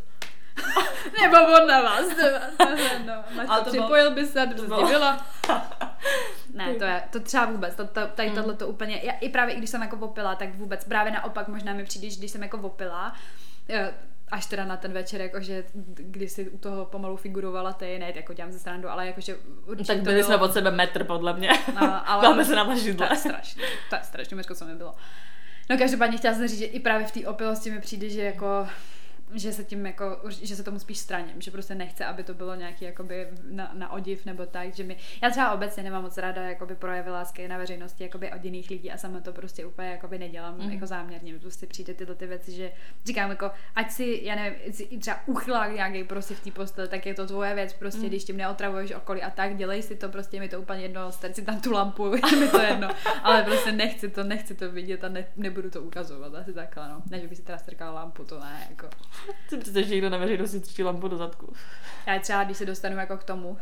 [1.21, 2.65] Nebo on na vás, to,
[3.05, 5.17] no, máš Ale to připojil by se, to bylo.
[6.53, 9.55] Ne, to je, to třeba vůbec, to, to, tady tohle to úplně, já, i právě
[9.55, 12.57] i když jsem jako opila, tak vůbec, právě naopak možná mi přijde, když jsem jako
[12.57, 13.15] opila,
[13.69, 13.93] eh,
[14.31, 15.63] až teda na ten večer, jakože
[15.97, 19.35] když si u toho pomalu figurovala ty, ne, jako dělám ze srandu, ale jakože
[19.65, 21.49] určitě Tak to byli bylo, jsme od sebe metr, podle mě.
[21.81, 23.07] No, ale se na mažidle.
[23.07, 24.95] To je strašně, to je strašně co mi bylo.
[25.69, 28.67] No každopádně chtěla jsem říct, že i právě v té opilosti mi přijde, že jako
[29.33, 32.55] že se tím jako, že se tomu spíš straním, že prostě nechce, aby to bylo
[32.55, 36.41] nějaký jakoby na, na odiv nebo tak, že mi, já třeba obecně nemám moc ráda
[36.49, 40.17] jakoby projevy lásky na veřejnosti jakoby od jiných lidí a sama to prostě úplně jakoby
[40.17, 40.69] nedělám mm.
[40.71, 42.71] jako záměrně, mi prostě přijde tyhle ty věci, že
[43.05, 47.05] říkám jako, ať si, já nevím, si třeba uchylák nějaký prostě v té posteli, tak
[47.05, 48.09] je to tvoje věc, prostě Mhm.
[48.09, 51.33] když tím neotravuješ okolí a tak, dělej si to, prostě mi to úplně jedno, staň
[51.33, 52.89] si tam tu lampu, je mi to jedno,
[53.23, 57.01] ale prostě nechci to, nechci to vidět a ne, nebudu to ukazovat, asi takhle, no.
[57.09, 58.89] Ne, že by si teda strkala lampu, to ne, jako.
[59.47, 61.53] Si představ, že někdo na veřejnosti třičí lampu do zadku.
[62.07, 63.57] Já třeba, když se dostanu jako k tomu,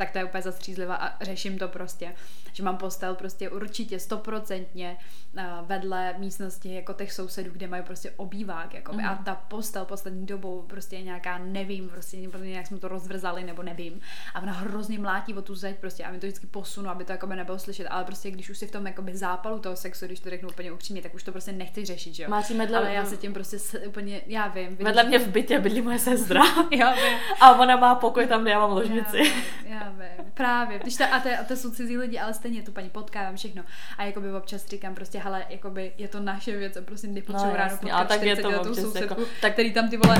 [0.00, 2.14] tak to je úplně zastřízliva a řeším to prostě,
[2.52, 4.96] že mám postel prostě určitě stoprocentně
[5.36, 9.04] eh, vedle místnosti jako těch sousedů, kde mají prostě obývák, jako mm.
[9.04, 13.62] a ta postel poslední dobou prostě je nějaká, nevím, prostě nějak jsme to rozvrzali, nebo
[13.62, 14.00] nevím,
[14.34, 17.12] a ona hrozně mlátí o tu zeď prostě a mi to vždycky posunu, aby to
[17.12, 20.20] jako nebylo slyšet, ale prostě když už si v tom jakoby zápalu toho sexu, když
[20.20, 22.30] to řeknu úplně upřímně, tak už to prostě nechci řešit, že jo.
[22.30, 24.68] Máří medle, Ale já se tím prostě s, úplně, já vím.
[24.68, 26.40] vidím, Vedle že- mě v bytě bydlí moje sestra.
[26.70, 27.18] já vím.
[27.40, 29.18] A ona má pokoj tam, kde já mám ložnici.
[29.66, 30.32] Já já vím.
[30.34, 30.78] Právě.
[30.78, 33.62] Když ta, a, to, a to jsou cizí lidi, ale stejně tu paní potkávám všechno.
[33.98, 37.56] A jakoby občas říkám prostě, hele, jakoby je to naše věc a prostě nepotřebuji No,
[37.56, 40.16] ráno jasně, potkat tak je 40 to občas sousedku, jako- tak, který tam ty vole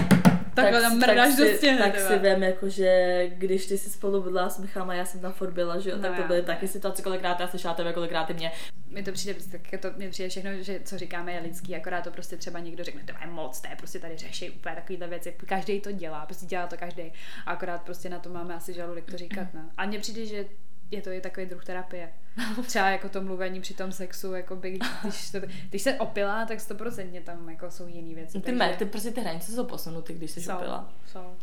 [0.54, 1.78] takhle tam mrdáš do stěny.
[1.78, 2.18] tak si vole.
[2.18, 5.50] vem, jako, že když ty si spolu bydlela s Michalem a já jsem tam furt
[5.50, 6.46] byla, že jo, No tak to byly vím.
[6.46, 8.52] taky situace, kolikrát já slyšela tebe, kolikrát ty mě.
[8.90, 12.10] mi to přijde, tak to, mi přijde všechno, že co říkáme je lidský, akorát to
[12.10, 15.34] prostě třeba někdo řekne, to je moc, to je prostě tady řeší úplně takovýhle věci,
[15.46, 17.02] každý to dělá, prostě dělá to každý,
[17.46, 19.60] a akorát prostě na to máme asi žaludek to říkat, no.
[19.76, 20.44] A mně přijde, že
[20.90, 22.12] je to i takový druh terapie.
[22.66, 25.38] Třeba jako to mluvení při tom sexu, jako by, když, to,
[25.70, 28.40] když se opila, tak stoprocentně tam jako jsou jiné věci.
[28.40, 30.92] Ty, me, ty prostě ty hranice jsou posunuty, když jsi jsou, opila.
[31.06, 31.36] jsou.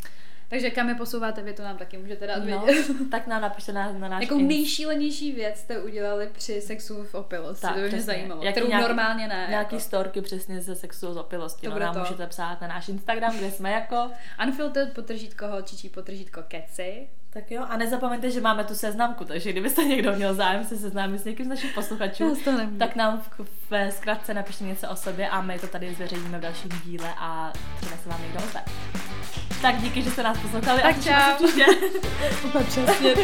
[0.49, 2.87] Takže kam je posouváte, vy to nám taky můžete dát No, vědět.
[3.11, 7.15] tak nám napište na, na náš Jakou Inst- nejšílenější věc jste udělali při sexu v
[7.15, 7.61] opilosti?
[7.61, 8.03] Tak, to by mě přesně.
[8.05, 8.43] zajímalo.
[8.43, 9.45] Jaký Kterou nějaký- normálně ne.
[9.49, 9.85] Nějaký jako.
[9.85, 11.67] storky přesně ze sexu z opilosti.
[11.67, 11.99] To No, nám to.
[11.99, 14.11] můžete psát na náš Instagram, kde jsme jako.
[14.47, 17.07] Unfiltered potržítko holčičí potržítko keci.
[17.37, 21.19] Tak jo, a nezapomeňte, že máme tu seznamku, takže kdybyste někdo měl zájem se seznámit
[21.19, 22.37] s někým z našich posluchačů,
[22.79, 26.41] tak nám v, v zkratce napište něco o sobě a my to tady zveřejníme v
[26.41, 28.61] dalším díle a třeba se vám někdo ozve.
[29.61, 31.45] Tak díky, že jste nás poslouchali Tak a čau.
[31.45, 31.65] příště.
[32.45, 33.15] Úplně přesně.